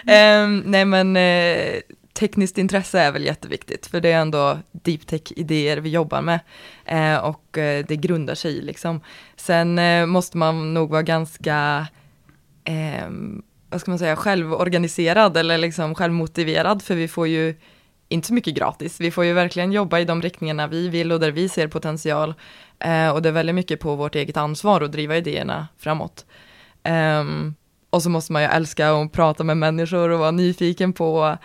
ja. 0.07 0.44
um, 0.44 0.59
nej 0.59 0.85
men 0.85 1.16
uh, 1.16 1.80
tekniskt 2.12 2.59
intresse 2.59 3.00
är 3.00 3.12
väl 3.12 3.24
jätteviktigt, 3.24 3.87
för 3.87 4.00
det 4.00 4.12
är 4.12 4.20
ändå 4.20 4.59
deep 4.72 5.07
tech-idéer 5.07 5.76
vi 5.76 5.90
jobbar 5.90 6.22
med. 6.22 6.40
Uh, 6.92 7.24
och 7.24 7.59
uh, 7.59 7.85
det 7.88 7.96
grundar 7.96 8.35
sig 8.35 8.52
i 8.52 8.61
liksom. 8.61 9.00
Sen 9.37 9.80
måste 10.09 10.37
man 10.37 10.74
nog 10.74 10.90
vara 10.90 11.02
ganska 11.02 11.87
um, 13.07 13.42
vad 13.74 13.80
ska 13.80 13.90
man 13.90 13.98
säga, 13.98 14.16
självorganiserad 14.16 15.37
eller 15.37 15.59
liksom 15.59 15.94
självmotiverad, 15.94 16.83
för 16.83 16.94
vi 16.94 17.09
får 17.09 17.28
ju 17.28 17.54
inte 18.14 18.29
så 18.29 18.35
mycket 18.35 18.55
gratis. 18.55 19.00
Vi 19.00 19.11
får 19.11 19.24
ju 19.24 19.33
verkligen 19.33 19.72
jobba 19.72 19.98
i 19.98 20.05
de 20.05 20.22
riktningarna 20.22 20.66
vi 20.66 20.88
vill 20.88 21.12
och 21.12 21.20
där 21.20 21.31
vi 21.31 21.48
ser 21.48 21.68
potential. 21.68 22.35
Eh, 22.79 23.11
och 23.11 23.22
det 23.22 23.29
är 23.29 23.33
väldigt 23.33 23.55
mycket 23.55 23.81
på 23.81 23.94
vårt 23.94 24.14
eget 24.14 24.37
ansvar 24.37 24.81
att 24.81 24.92
driva 24.92 25.16
idéerna 25.16 25.68
framåt. 25.79 26.27
Eh, 26.83 27.24
och 27.90 28.03
så 28.03 28.11
måste 28.11 28.33
man 28.33 28.42
ju 28.42 28.48
älska 28.48 28.92
att 28.92 29.12
prata 29.12 29.44
med 29.44 29.57
människor 29.57 30.09
och 30.09 30.18
vara 30.18 30.31
nyfiken 30.31 30.92
på, 30.92 31.37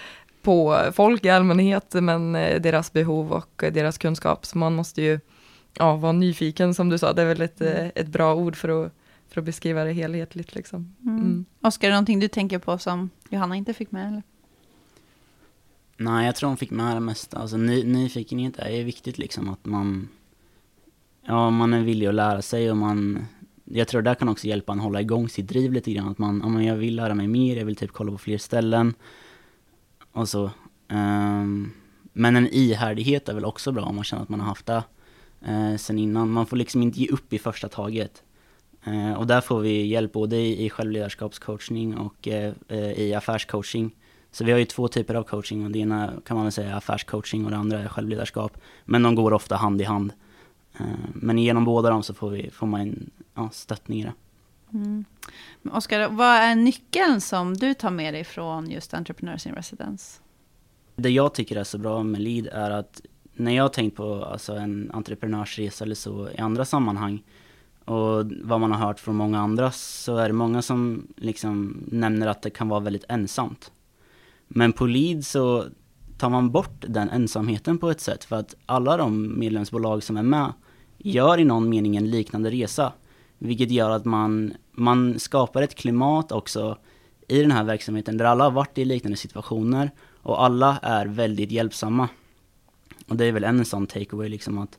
på 0.42 0.80
folk 0.94 1.26
i 1.26 1.30
allmänhet, 1.30 1.94
men 1.94 2.36
eh, 2.36 2.62
deras 2.62 2.94
behov 2.94 3.32
och 3.32 3.64
deras 3.72 3.98
kunskap. 3.98 4.46
Så 4.46 4.58
man 4.58 4.76
måste 4.76 5.02
ju 5.02 5.20
ja, 5.78 5.96
vara 5.96 6.12
nyfiken 6.12 6.74
som 6.74 6.90
du 6.90 6.98
sa, 6.98 7.14
det 7.14 7.22
är 7.22 7.26
väl 7.26 7.42
ett, 7.42 7.62
mm. 7.62 7.92
ett 7.96 8.08
bra 8.08 8.36
ord 8.36 8.56
för 8.56 8.86
att, 8.86 8.94
för 9.30 9.42
att 9.42 9.46
beskriva 9.46 9.84
det 9.84 9.94
helhetligt. 9.94 10.56
Liksom. 10.56 10.96
Mm. 11.02 11.18
Mm. 11.18 11.46
Oskar, 11.62 11.88
är 11.88 11.92
det 11.92 11.96
någonting 11.96 12.20
du 12.20 12.28
tänker 12.28 12.60
på 12.60 12.78
som 12.78 13.10
Johanna 13.30 13.56
inte 13.56 13.74
fick 13.74 13.92
med? 13.92 14.08
Eller? 14.08 14.24
Nej, 16.02 16.26
jag 16.26 16.36
tror 16.36 16.48
hon 16.48 16.58
fick 16.58 16.72
med 16.72 16.96
det 16.96 17.00
mesta. 17.00 17.38
Alltså, 17.38 17.58
ny, 17.58 17.84
nyfikenhet 17.84 18.60
är 18.60 18.70
ju 18.70 18.84
viktigt 18.84 19.18
liksom, 19.18 19.50
att 19.50 19.66
man, 19.66 20.10
ja, 21.26 21.50
man 21.50 21.74
är 21.74 21.84
villig 21.84 22.08
att 22.08 22.16
lära 22.16 22.42
sig 22.42 22.72
och 22.72 22.78
man, 22.78 23.26
jag 23.64 23.88
tror 23.88 24.02
det 24.02 24.16
kan 24.16 24.30
också 24.30 24.48
hjälpa 24.48 24.74
en 24.74 24.80
hålla 24.80 25.02
igång 25.02 25.30
sitt 25.30 25.48
driv 25.48 25.74
lite 25.74 25.94
grann. 25.94 26.08
Att 26.08 26.18
man, 26.18 26.42
ja, 26.44 26.50
men 26.50 26.66
jag 26.66 26.76
vill 26.76 26.96
lära 26.96 27.16
mig 27.16 27.28
mer, 27.28 27.56
jag 27.58 27.66
vill 27.66 27.76
typ 27.76 27.92
kolla 27.92 28.12
på 28.12 28.18
fler 28.18 28.38
ställen 28.38 28.94
och 30.12 30.30
så. 30.30 30.52
Um, 30.90 31.74
men 32.14 32.36
en 32.36 32.48
ihärdighet 32.48 33.30
är 33.30 33.34
väl 33.34 33.46
också 33.46 33.72
bra 33.72 33.84
om 33.84 33.96
man 33.96 34.04
känner 34.04 34.24
att 34.24 34.30
man 34.30 34.40
har 34.40 34.48
haft 34.48 34.66
det 34.66 34.84
uh, 35.48 35.78
sen 35.78 36.00
innan. 36.00 36.32
Man 36.32 36.46
får 36.46 36.58
liksom 36.58 36.82
inte 36.82 37.00
ge 37.00 37.08
upp 37.08 37.34
i 37.34 37.40
första 37.40 37.68
taget. 37.68 38.24
Uh, 38.88 39.14
och 39.14 39.28
där 39.28 39.42
får 39.42 39.60
vi 39.60 39.86
hjälp 39.86 40.12
både 40.12 40.38
i, 40.38 40.66
i 40.66 40.70
självledarskapscoachning 40.70 41.98
och 41.98 42.28
uh, 42.28 42.92
i 42.92 43.14
affärscoaching. 43.14 43.96
Så 44.32 44.44
vi 44.44 44.52
har 44.52 44.60
ju 44.60 44.66
två 44.66 44.88
typer 44.88 45.16
av 45.16 45.24
coaching 45.24 45.66
och 45.66 45.72
det 45.72 45.80
ena 45.80 46.14
kan 46.26 46.38
man 46.38 46.46
väl 46.46 46.52
säga 46.52 46.72
är 46.72 46.76
affärscoaching 46.76 47.46
och 47.46 47.52
det 47.52 47.58
andra 47.58 47.80
är 47.80 47.88
självledarskap. 47.88 48.58
Men 48.86 49.04
de 49.04 49.16
går 49.16 49.34
ofta 49.34 49.56
hand 49.56 49.82
i 49.82 49.84
hand. 49.84 50.14
Eh, 50.80 50.86
men 51.14 51.38
genom 51.38 51.66
båda 51.66 51.90
dem 51.90 52.04
så 52.04 52.14
får, 52.14 52.30
vi, 52.30 52.50
får 52.52 52.68
man 52.68 52.82
en 52.82 53.10
ja, 53.36 53.50
stöttning 53.54 54.02
i 54.02 54.04
det. 54.04 54.14
Mm. 54.74 55.06
Oskar, 55.72 56.10
vad 56.10 56.36
är 56.36 56.56
nyckeln 56.56 57.22
som 57.22 57.58
du 57.58 57.74
tar 57.74 57.92
med 57.92 58.14
dig 58.14 58.24
från 58.24 58.70
just 58.70 58.94
Entrepreneurs 58.94 59.48
in 59.48 59.56
Residence? 59.56 60.22
Det 60.96 61.10
jag 61.10 61.34
tycker 61.34 61.56
är 61.56 61.64
så 61.64 61.78
bra 61.78 62.04
med 62.04 62.22
LEAD 62.22 62.48
är 62.48 62.72
att 62.72 63.02
när 63.34 63.52
jag 63.52 63.64
har 63.64 63.70
tänkt 63.70 63.98
på 63.98 64.26
alltså, 64.26 64.54
en 64.54 64.92
entreprenörsresa 64.94 65.86
eller 65.86 65.96
så 65.96 66.30
i 66.30 66.38
andra 66.38 66.66
sammanhang 66.66 67.24
och 67.86 68.26
vad 68.44 68.60
man 68.60 68.72
har 68.72 68.88
hört 68.88 69.00
från 69.00 69.16
många 69.16 69.40
andra 69.40 69.72
så 69.72 70.18
är 70.18 70.28
det 70.28 70.34
många 70.34 70.62
som 70.62 71.08
liksom 71.16 71.84
nämner 71.88 72.28
att 72.28 72.42
det 72.42 72.50
kan 72.50 72.70
vara 72.70 72.80
väldigt 72.80 73.06
ensamt. 73.08 73.72
Men 74.52 74.74
på 74.74 74.86
Lead 74.86 75.26
så 75.26 75.66
tar 76.18 76.30
man 76.30 76.52
bort 76.52 76.86
den 76.88 77.10
ensamheten 77.10 77.78
på 77.78 77.90
ett 77.90 78.02
sätt 78.02 78.24
för 78.24 78.36
att 78.36 78.56
alla 78.66 78.98
de 78.98 79.40
medlemsbolag 79.40 80.04
som 80.04 80.18
är 80.18 80.24
med 80.24 80.54
gör 80.98 81.40
i 81.40 81.44
någon 81.44 81.70
mening 81.70 81.96
en 81.96 82.10
liknande 82.10 82.50
resa. 82.50 82.94
Vilket 83.38 83.72
gör 83.72 83.90
att 83.90 84.06
man, 84.06 84.54
man 84.72 85.20
skapar 85.20 85.62
ett 85.62 85.76
klimat 85.76 86.32
också 86.32 86.78
i 87.28 87.42
den 87.42 87.52
här 87.52 87.64
verksamheten 87.64 88.18
där 88.18 88.26
alla 88.26 88.44
har 88.44 88.52
varit 88.52 88.78
i 88.78 88.86
liknande 88.86 89.18
situationer 89.18 89.92
och 90.22 90.44
alla 90.44 90.80
är 90.82 91.06
väldigt 91.06 91.52
hjälpsamma. 91.52 92.10
Och 93.08 93.16
det 93.16 93.26
är 93.26 93.32
väl 93.32 93.44
en 93.44 93.66
sån 93.66 93.88
takeaway 93.88 94.30
liksom 94.30 94.58
att 94.58 94.78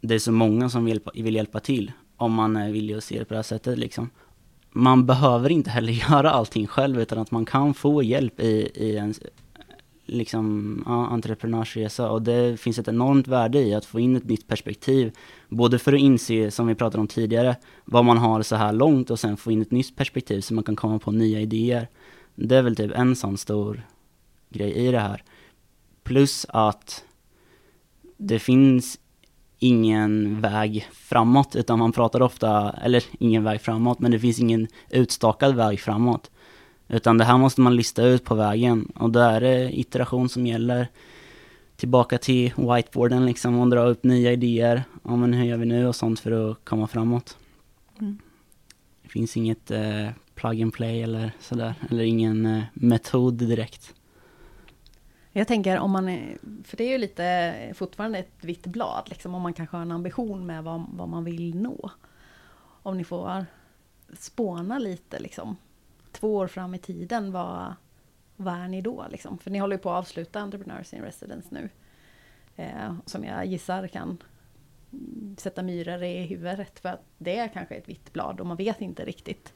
det 0.00 0.14
är 0.14 0.18
så 0.18 0.32
många 0.32 0.68
som 0.68 0.84
vill, 0.84 1.00
vill 1.14 1.34
hjälpa 1.34 1.60
till 1.60 1.92
om 2.16 2.32
man 2.32 2.56
är 2.56 2.72
villig 2.72 2.94
att 2.94 3.04
se 3.04 3.18
det 3.18 3.24
på 3.24 3.34
det 3.34 3.38
här 3.38 3.42
sättet 3.42 3.78
liksom 3.78 4.10
man 4.70 5.06
behöver 5.06 5.52
inte 5.52 5.70
heller 5.70 5.92
göra 6.10 6.30
allting 6.30 6.66
själv 6.66 7.00
utan 7.00 7.18
att 7.18 7.30
man 7.30 7.44
kan 7.44 7.74
få 7.74 8.02
hjälp 8.02 8.40
i, 8.40 8.70
i 8.74 8.96
en 8.96 9.14
liksom, 10.08 10.82
ja, 10.86 11.06
entreprenörsresa 11.06 12.10
och 12.10 12.22
det 12.22 12.60
finns 12.60 12.78
ett 12.78 12.88
enormt 12.88 13.28
värde 13.28 13.58
i 13.58 13.74
att 13.74 13.84
få 13.84 14.00
in 14.00 14.16
ett 14.16 14.24
nytt 14.24 14.48
perspektiv. 14.48 15.12
Både 15.48 15.78
för 15.78 15.92
att 15.92 16.00
inse, 16.00 16.50
som 16.50 16.66
vi 16.66 16.74
pratade 16.74 17.00
om 17.00 17.08
tidigare, 17.08 17.56
vad 17.84 18.04
man 18.04 18.18
har 18.18 18.42
så 18.42 18.56
här 18.56 18.72
långt 18.72 19.10
och 19.10 19.20
sen 19.20 19.36
få 19.36 19.52
in 19.52 19.62
ett 19.62 19.70
nytt 19.70 19.96
perspektiv 19.96 20.40
så 20.40 20.54
man 20.54 20.64
kan 20.64 20.76
komma 20.76 20.98
på 20.98 21.12
nya 21.12 21.40
idéer. 21.40 21.88
Det 22.34 22.56
är 22.56 22.62
väl 22.62 22.76
typ 22.76 22.92
en 22.94 23.16
sån 23.16 23.38
stor 23.38 23.86
grej 24.50 24.72
i 24.72 24.90
det 24.90 25.00
här. 25.00 25.22
Plus 26.02 26.46
att 26.48 27.04
det 28.16 28.38
finns 28.38 28.98
ingen 29.58 30.40
väg 30.40 30.88
framåt, 30.92 31.56
utan 31.56 31.78
man 31.78 31.92
pratar 31.92 32.22
ofta, 32.22 32.70
eller 32.70 33.04
ingen 33.18 33.44
väg 33.44 33.60
framåt, 33.60 33.98
men 33.98 34.10
det 34.10 34.18
finns 34.18 34.40
ingen 34.40 34.68
utstakad 34.90 35.54
väg 35.54 35.80
framåt. 35.80 36.30
Utan 36.88 37.18
det 37.18 37.24
här 37.24 37.38
måste 37.38 37.60
man 37.60 37.76
lista 37.76 38.02
ut 38.02 38.24
på 38.24 38.34
vägen 38.34 38.92
och 38.94 39.10
då 39.10 39.20
är 39.20 39.40
det 39.40 39.78
iteration 39.78 40.28
som 40.28 40.46
gäller. 40.46 40.88
Tillbaka 41.76 42.18
till 42.18 42.52
whiteboarden 42.56 43.26
liksom 43.26 43.58
och 43.58 43.70
dra 43.70 43.80
upp 43.80 44.04
nya 44.04 44.32
idéer. 44.32 44.84
Ja 45.04 45.16
men 45.16 45.32
hur 45.32 45.44
gör 45.44 45.56
vi 45.56 45.66
nu 45.66 45.86
och 45.86 45.96
sånt 45.96 46.20
för 46.20 46.50
att 46.50 46.64
komma 46.64 46.86
framåt. 46.86 47.36
Mm. 48.00 48.18
Det 49.02 49.08
finns 49.08 49.36
inget 49.36 49.70
eh, 49.70 50.08
plug 50.34 50.62
and 50.62 50.72
play 50.72 51.02
eller 51.02 51.32
sådär, 51.40 51.74
eller 51.90 52.04
ingen 52.04 52.46
eh, 52.46 52.62
metod 52.74 53.34
direkt. 53.34 53.94
Jag 55.38 55.48
tänker 55.48 55.78
om 55.78 55.90
man 55.90 56.08
är, 56.08 56.38
för 56.64 56.76
det 56.76 56.84
är 56.84 56.92
ju 56.92 56.98
lite 56.98 57.72
fortfarande 57.74 58.18
ett 58.18 58.44
vitt 58.44 58.66
blad, 58.66 59.02
liksom, 59.06 59.34
om 59.34 59.42
man 59.42 59.52
kanske 59.52 59.76
har 59.76 59.82
en 59.82 59.92
ambition 59.92 60.46
med 60.46 60.64
vad, 60.64 60.84
vad 60.92 61.08
man 61.08 61.24
vill 61.24 61.56
nå. 61.56 61.90
Om 62.82 62.96
ni 62.96 63.04
får 63.04 63.46
spåna 64.18 64.78
lite, 64.78 65.18
liksom, 65.18 65.56
två 66.12 66.36
år 66.36 66.46
fram 66.46 66.74
i 66.74 66.78
tiden, 66.78 67.32
vad, 67.32 67.74
vad 68.36 68.54
är 68.54 68.68
ni 68.68 68.82
då? 68.82 69.06
Liksom? 69.10 69.38
För 69.38 69.50
ni 69.50 69.58
håller 69.58 69.76
ju 69.76 69.82
på 69.82 69.90
att 69.90 69.98
avsluta 69.98 70.40
Entrepreneurs 70.40 70.92
in 70.92 71.02
Residence 71.02 71.48
nu. 71.50 71.68
Eh, 72.56 72.94
som 73.06 73.24
jag 73.24 73.46
gissar 73.46 73.86
kan 73.88 74.22
sätta 75.36 75.62
myror 75.62 76.02
i 76.02 76.22
huvudet, 76.22 76.78
för 76.78 76.88
att 76.88 77.04
det 77.18 77.38
är 77.38 77.48
kanske 77.48 77.74
ett 77.74 77.88
vitt 77.88 78.12
blad 78.12 78.40
och 78.40 78.46
man 78.46 78.56
vet 78.56 78.80
inte 78.80 79.04
riktigt. 79.04 79.52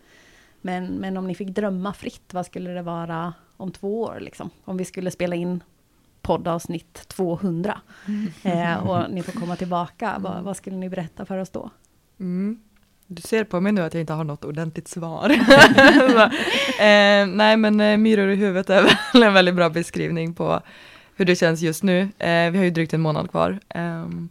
Men, 0.60 0.86
men 0.86 1.16
om 1.16 1.26
ni 1.26 1.34
fick 1.34 1.48
drömma 1.48 1.92
fritt, 1.92 2.34
vad 2.34 2.46
skulle 2.46 2.70
det 2.70 2.82
vara 2.82 3.34
om 3.56 3.72
två 3.72 4.02
år? 4.02 4.20
Liksom? 4.20 4.50
Om 4.64 4.76
vi 4.76 4.84
skulle 4.84 5.10
spela 5.10 5.36
in 5.36 5.62
poddavsnitt 6.22 7.08
200. 7.08 7.80
Mm. 8.06 8.32
Eh, 8.42 8.88
och 8.88 9.10
ni 9.10 9.22
får 9.22 9.32
komma 9.32 9.56
tillbaka. 9.56 10.16
Vad, 10.18 10.32
mm. 10.32 10.44
vad, 10.44 10.56
skulle 10.56 10.76
ni 10.76 10.88
berätta 10.88 11.26
för 11.26 11.38
oss 11.38 11.50
då? 11.50 11.70
Mm. 12.20 12.58
Du 13.06 13.22
ser 13.22 13.44
på 13.44 13.60
mig 13.60 13.72
nu 13.72 13.80
att 13.80 13.94
jag 13.94 14.00
inte 14.00 14.12
har 14.12 14.24
något 14.24 14.44
ordentligt 14.44 14.88
svar. 14.88 15.30
eh, 16.80 17.26
nej 17.26 17.56
men 17.56 17.80
eh, 17.80 17.96
myror 17.96 18.30
i 18.30 18.36
huvudet 18.36 18.70
är 18.70 18.82
väl 19.12 19.22
en 19.22 19.34
väldigt 19.34 19.54
bra 19.54 19.68
beskrivning 19.68 20.34
på 20.34 20.60
hur 21.16 21.24
det 21.24 21.36
känns 21.36 21.60
just 21.60 21.82
nu. 21.82 22.00
Eh, 22.18 22.50
vi 22.50 22.58
har 22.58 22.64
ju 22.64 22.70
drygt 22.70 22.94
en 22.94 23.00
månad 23.00 23.30
kvar. 23.30 23.60
Ehm, 23.68 24.28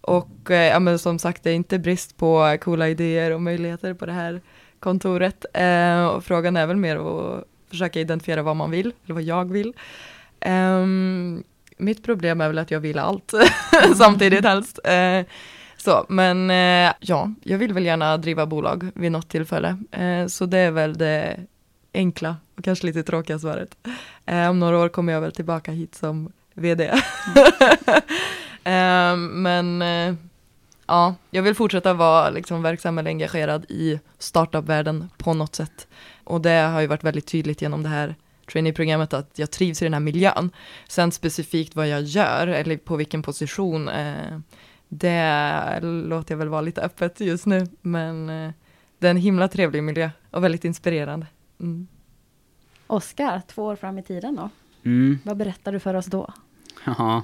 och 0.00 0.50
eh, 0.50 0.66
ja, 0.66 0.80
men 0.80 0.98
som 0.98 1.18
sagt, 1.18 1.42
det 1.42 1.50
är 1.50 1.54
inte 1.54 1.78
brist 1.78 2.16
på 2.16 2.56
coola 2.60 2.88
idéer 2.88 3.30
och 3.30 3.42
möjligheter 3.42 3.94
på 3.94 4.06
det 4.06 4.12
här 4.12 4.40
kontoret. 4.80 5.44
Eh, 5.54 6.06
och 6.06 6.24
frågan 6.24 6.56
är 6.56 6.66
väl 6.66 6.76
mer 6.76 6.96
att 6.96 7.44
försöka 7.70 8.00
identifiera 8.00 8.42
vad 8.42 8.56
man 8.56 8.70
vill, 8.70 8.92
eller 9.04 9.14
vad 9.14 9.22
jag 9.22 9.52
vill. 9.52 9.72
Um, 10.46 11.44
mitt 11.76 12.04
problem 12.04 12.40
är 12.40 12.48
väl 12.48 12.58
att 12.58 12.70
jag 12.70 12.80
vill 12.80 12.98
allt 12.98 13.32
samtidigt 13.96 14.44
helst. 14.44 14.78
Uh, 14.88 15.26
så, 15.76 16.06
men 16.08 16.50
uh, 16.50 16.92
ja, 17.00 17.34
jag 17.42 17.58
vill 17.58 17.72
väl 17.72 17.86
gärna 17.86 18.16
driva 18.16 18.46
bolag 18.46 18.90
vid 18.94 19.12
något 19.12 19.28
tillfälle. 19.28 19.78
Uh, 19.98 20.26
så 20.26 20.46
det 20.46 20.58
är 20.58 20.70
väl 20.70 20.98
det 20.98 21.40
enkla 21.94 22.36
och 22.56 22.64
kanske 22.64 22.86
lite 22.86 23.02
tråkiga 23.02 23.38
svaret. 23.38 23.76
Om 24.50 24.58
några 24.58 24.78
år 24.78 24.88
kommer 24.88 25.12
jag 25.12 25.20
väl 25.20 25.32
tillbaka 25.32 25.70
hit 25.70 25.94
som 25.94 26.32
VD. 26.54 26.84
eh, 28.64 29.16
men 29.16 29.82
ja, 30.86 31.14
jag 31.30 31.42
vill 31.42 31.54
fortsätta 31.54 31.94
vara 31.94 32.30
liksom, 32.30 32.62
verksam 32.62 32.98
eller 32.98 33.10
engagerad 33.10 33.64
i 33.68 34.00
startupvärlden 34.18 35.10
på 35.16 35.34
något 35.34 35.54
sätt. 35.54 35.86
Och 36.24 36.40
det 36.40 36.60
har 36.60 36.80
ju 36.80 36.86
varit 36.86 37.04
väldigt 37.04 37.26
tydligt 37.26 37.62
genom 37.62 37.82
det 37.82 37.88
här 37.88 38.14
traineeprogrammet 38.48 39.14
att 39.14 39.38
jag 39.38 39.50
trivs 39.50 39.82
i 39.82 39.84
den 39.84 39.94
här 39.94 40.00
miljön. 40.00 40.50
Sen 40.88 41.12
specifikt 41.12 41.76
vad 41.76 41.88
jag 41.88 42.02
gör 42.02 42.46
eller 42.46 42.76
på 42.76 42.96
vilken 42.96 43.22
position, 43.22 43.88
eh, 43.88 44.38
det 44.88 45.80
låter 45.82 46.34
jag 46.34 46.38
väl 46.38 46.48
vara 46.48 46.60
lite 46.60 46.82
öppet 46.82 47.20
just 47.20 47.46
nu. 47.46 47.66
Men 47.80 48.30
eh, 48.30 48.52
det 48.98 49.06
är 49.06 49.10
en 49.10 49.16
himla 49.16 49.48
trevlig 49.48 49.82
miljö 49.82 50.10
och 50.30 50.44
väldigt 50.44 50.64
inspirerande. 50.64 51.26
Mm. 51.60 51.86
Oskar, 52.86 53.42
två 53.46 53.64
år 53.64 53.76
fram 53.76 53.98
i 53.98 54.02
tiden 54.02 54.36
då. 54.36 54.50
Mm. 54.84 55.18
Vad 55.24 55.36
berättar 55.36 55.72
du 55.72 55.78
för 55.78 55.94
oss 55.94 56.06
då? 56.06 56.32
Ja. 56.84 57.22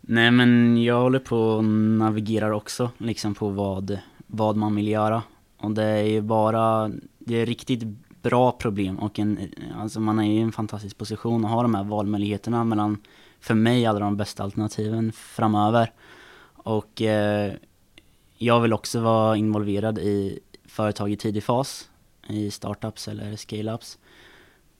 Nej 0.00 0.30
men 0.30 0.82
jag 0.82 1.00
håller 1.00 1.18
på 1.18 1.38
och 1.38 1.64
navigerar 1.64 2.50
också 2.50 2.90
liksom 2.98 3.34
på 3.34 3.48
vad, 3.48 3.98
vad 4.26 4.56
man 4.56 4.74
vill 4.74 4.88
göra. 4.88 5.22
Och 5.58 5.70
det 5.70 5.84
är 5.84 6.02
ju 6.02 6.20
bara, 6.20 6.90
det 7.18 7.34
är 7.36 7.46
riktigt 7.46 7.82
bra 8.22 8.52
problem 8.52 8.98
och 8.98 9.18
en, 9.18 9.38
alltså 9.76 10.00
man 10.00 10.18
är 10.18 10.32
i 10.32 10.38
en 10.38 10.52
fantastisk 10.52 10.98
position 10.98 11.44
att 11.44 11.50
ha 11.50 11.62
de 11.62 11.74
här 11.74 11.84
valmöjligheterna 11.84 12.64
mellan, 12.64 12.98
för 13.40 13.54
mig, 13.54 13.86
alla 13.86 13.98
de 13.98 14.16
bästa 14.16 14.42
alternativen 14.42 15.12
framöver. 15.12 15.92
Och 16.52 17.02
eh, 17.02 17.52
jag 18.38 18.60
vill 18.60 18.72
också 18.72 19.00
vara 19.00 19.36
involverad 19.36 19.98
i 19.98 20.40
företag 20.64 21.12
i 21.12 21.16
tidig 21.16 21.44
fas, 21.44 21.90
i 22.28 22.50
startups 22.50 23.08
eller 23.08 23.32
scale-ups 23.32 23.98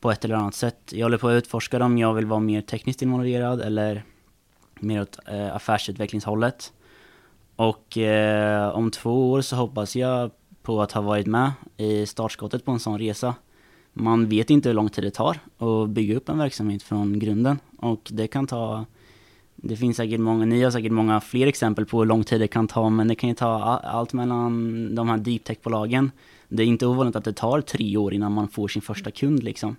på 0.00 0.10
ett 0.10 0.24
eller 0.24 0.34
annat 0.34 0.54
sätt. 0.54 0.92
Jag 0.92 1.04
håller 1.04 1.18
på 1.18 1.28
att 1.28 1.38
utforska 1.38 1.78
dem, 1.78 1.98
jag 1.98 2.14
vill 2.14 2.26
vara 2.26 2.40
mer 2.40 2.62
tekniskt 2.62 3.02
involverad 3.02 3.60
eller 3.60 4.04
mer 4.80 5.02
åt 5.02 5.18
eh, 5.26 5.56
affärsutvecklingshållet. 5.56 6.72
Och 7.56 7.98
eh, 7.98 8.68
om 8.68 8.90
två 8.90 9.30
år 9.30 9.40
så 9.40 9.56
hoppas 9.56 9.96
jag 9.96 10.30
på 10.66 10.82
att 10.82 10.92
ha 10.92 11.00
varit 11.00 11.26
med 11.26 11.52
i 11.76 12.06
startskottet 12.06 12.64
på 12.64 12.72
en 12.72 12.80
sån 12.80 12.98
resa. 12.98 13.34
Man 13.92 14.28
vet 14.28 14.50
inte 14.50 14.68
hur 14.68 14.74
lång 14.74 14.88
tid 14.88 15.04
det 15.04 15.10
tar 15.10 15.38
att 15.58 15.90
bygga 15.90 16.16
upp 16.16 16.28
en 16.28 16.38
verksamhet 16.38 16.82
från 16.82 17.18
grunden 17.18 17.58
och 17.76 18.08
det 18.12 18.26
kan 18.26 18.46
ta 18.46 18.84
det 19.56 19.76
finns 19.76 19.96
säkert 19.96 20.20
många, 20.20 20.44
ni 20.44 20.62
har 20.62 20.70
säkert 20.70 20.92
många 20.92 21.20
fler 21.20 21.46
exempel 21.46 21.86
på 21.86 21.98
hur 21.98 22.06
lång 22.06 22.24
tid 22.24 22.40
det 22.40 22.48
kan 22.48 22.68
ta, 22.68 22.90
men 22.90 23.08
det 23.08 23.14
kan 23.14 23.28
ju 23.28 23.34
ta 23.34 23.78
allt 23.78 24.12
mellan 24.12 24.94
de 24.94 25.08
här 25.08 25.16
deep 25.16 25.44
tech-bolagen. 25.44 26.10
Det 26.48 26.62
är 26.62 26.66
inte 26.66 26.86
ovanligt 26.86 27.16
att 27.16 27.24
det 27.24 27.32
tar 27.32 27.60
tre 27.60 27.96
år 27.96 28.14
innan 28.14 28.32
man 28.32 28.48
får 28.48 28.68
sin 28.68 28.82
första 28.82 29.10
kund 29.10 29.42
liksom. 29.42 29.76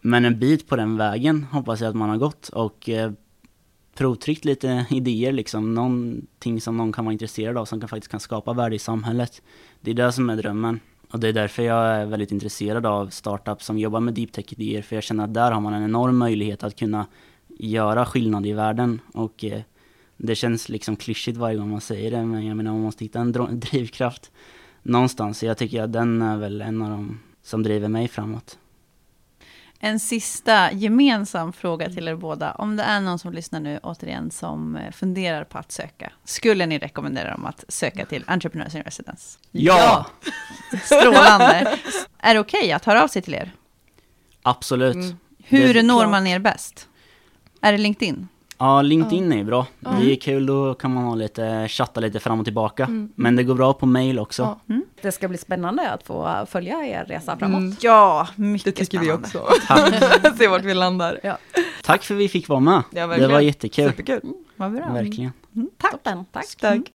Men 0.00 0.24
en 0.24 0.38
bit 0.38 0.68
på 0.68 0.76
den 0.76 0.96
vägen 0.96 1.46
hoppas 1.52 1.80
jag 1.80 1.88
att 1.88 1.96
man 1.96 2.08
har 2.08 2.16
gått 2.16 2.48
och 2.48 2.88
eh, 2.88 3.12
provtryckt 3.98 4.44
lite 4.44 4.86
idéer 4.90 5.32
liksom, 5.32 5.74
någonting 5.74 6.60
som 6.60 6.76
någon 6.76 6.92
kan 6.92 7.04
vara 7.04 7.12
intresserad 7.12 7.56
av 7.56 7.64
som 7.64 7.80
kan, 7.80 7.88
faktiskt 7.88 8.10
kan 8.10 8.20
skapa 8.20 8.52
värde 8.52 8.76
i 8.76 8.78
samhället. 8.78 9.42
Det 9.80 9.90
är 9.90 9.94
det 9.94 10.12
som 10.12 10.30
är 10.30 10.36
drömmen. 10.36 10.80
Och 11.10 11.20
det 11.20 11.28
är 11.28 11.32
därför 11.32 11.62
jag 11.62 11.86
är 11.86 12.06
väldigt 12.06 12.32
intresserad 12.32 12.86
av 12.86 13.08
startups 13.08 13.66
som 13.66 13.78
jobbar 13.78 14.00
med 14.00 14.14
deep 14.14 14.32
tech-idéer, 14.32 14.82
för 14.82 14.96
jag 14.96 15.02
känner 15.02 15.24
att 15.24 15.34
där 15.34 15.52
har 15.52 15.60
man 15.60 15.74
en 15.74 15.84
enorm 15.84 16.16
möjlighet 16.16 16.62
att 16.62 16.76
kunna 16.76 17.06
göra 17.58 18.06
skillnad 18.06 18.46
i 18.46 18.52
världen. 18.52 19.00
Och 19.14 19.44
eh, 19.44 19.60
det 20.16 20.34
känns 20.34 20.68
liksom 20.68 20.96
klyschigt 20.96 21.36
varje 21.36 21.56
gång 21.56 21.70
man 21.70 21.80
säger 21.80 22.10
det, 22.10 22.24
men 22.24 22.46
jag 22.46 22.56
menar 22.56 22.72
man 22.72 22.80
måste 22.80 23.04
hitta 23.04 23.20
en 23.20 23.32
drivkraft 23.60 24.30
någonstans. 24.82 25.38
Så 25.38 25.46
jag 25.46 25.58
tycker 25.58 25.82
att 25.82 25.92
den 25.92 26.22
är 26.22 26.36
väl 26.36 26.60
en 26.60 26.82
av 26.82 26.90
de 26.90 27.20
som 27.42 27.62
driver 27.62 27.88
mig 27.88 28.08
framåt. 28.08 28.58
En 29.80 30.00
sista 30.00 30.72
gemensam 30.72 31.52
fråga 31.52 31.90
till 31.90 32.08
er 32.08 32.14
båda. 32.14 32.52
Om 32.52 32.76
det 32.76 32.82
är 32.82 33.00
någon 33.00 33.18
som 33.18 33.32
lyssnar 33.32 33.60
nu, 33.60 33.80
återigen, 33.82 34.30
som 34.30 34.76
eh, 34.76 34.92
funderar 34.92 35.44
på 35.44 35.58
att 35.58 35.72
söka. 35.72 36.12
Skulle 36.24 36.66
ni 36.66 36.78
rekommendera 36.78 37.30
dem 37.30 37.44
att 37.46 37.64
söka 37.68 38.06
till 38.06 38.24
Entrepreneurs 38.26 38.74
in 38.74 38.82
Residence? 38.82 39.38
Ja! 39.50 40.06
ja. 40.72 40.78
Strålande! 40.84 41.78
är 42.18 42.34
det 42.34 42.40
okej 42.40 42.60
okay 42.60 42.72
att 42.72 42.84
höra 42.84 43.02
av 43.04 43.08
sig 43.08 43.22
till 43.22 43.34
er? 43.34 43.52
Absolut. 44.42 44.94
Mm. 44.94 45.16
Hur 45.44 45.82
når 45.82 46.06
man 46.06 46.26
er 46.26 46.38
bäst? 46.38 46.88
Är 47.60 47.72
det 47.72 47.78
LinkedIn? 47.78 48.28
Ja, 48.58 48.82
LinkedIn 48.82 49.32
är 49.32 49.44
bra. 49.44 49.66
Mm. 49.86 50.00
Det 50.00 50.12
är 50.12 50.16
kul, 50.16 50.46
då 50.46 50.74
kan 50.74 50.94
man 50.94 51.04
ha 51.04 51.14
lite, 51.14 51.68
chatta 51.68 52.00
lite 52.00 52.20
fram 52.20 52.38
och 52.38 52.46
tillbaka. 52.46 52.84
Mm. 52.84 53.12
Men 53.14 53.36
det 53.36 53.44
går 53.44 53.54
bra 53.54 53.72
på 53.72 53.86
mail 53.86 54.18
också. 54.18 54.58
Mm. 54.68 54.84
Det 55.02 55.12
ska 55.12 55.28
bli 55.28 55.38
spännande 55.38 55.90
att 55.90 56.02
få 56.02 56.46
följa 56.50 56.86
er 56.86 57.04
resa 57.04 57.36
framåt. 57.38 57.58
Mm. 57.60 57.76
Ja, 57.80 58.28
mycket 58.36 58.64
Det 58.64 58.84
tycker 58.84 58.98
spännande. 58.98 59.28
vi 59.32 59.38
också. 59.38 60.36
Se 60.38 60.48
vart 60.48 60.64
vi 60.64 60.74
landar. 60.74 61.20
Ja. 61.22 61.38
Tack 61.82 62.02
för 62.02 62.14
att 62.14 62.20
vi 62.20 62.28
fick 62.28 62.48
vara 62.48 62.60
med. 62.60 62.82
Ja, 62.90 63.06
det 63.06 63.28
var 63.28 63.40
jättekul. 63.40 63.90
Superkul. 63.90 64.20
Vad 64.56 64.72
bra. 64.72 64.92
Verkligen. 64.92 65.32
Mm, 65.56 65.68
tack. 65.76 65.92
Toppen. 65.92 66.24
Tack. 66.32 66.56
Tack. 66.60 66.80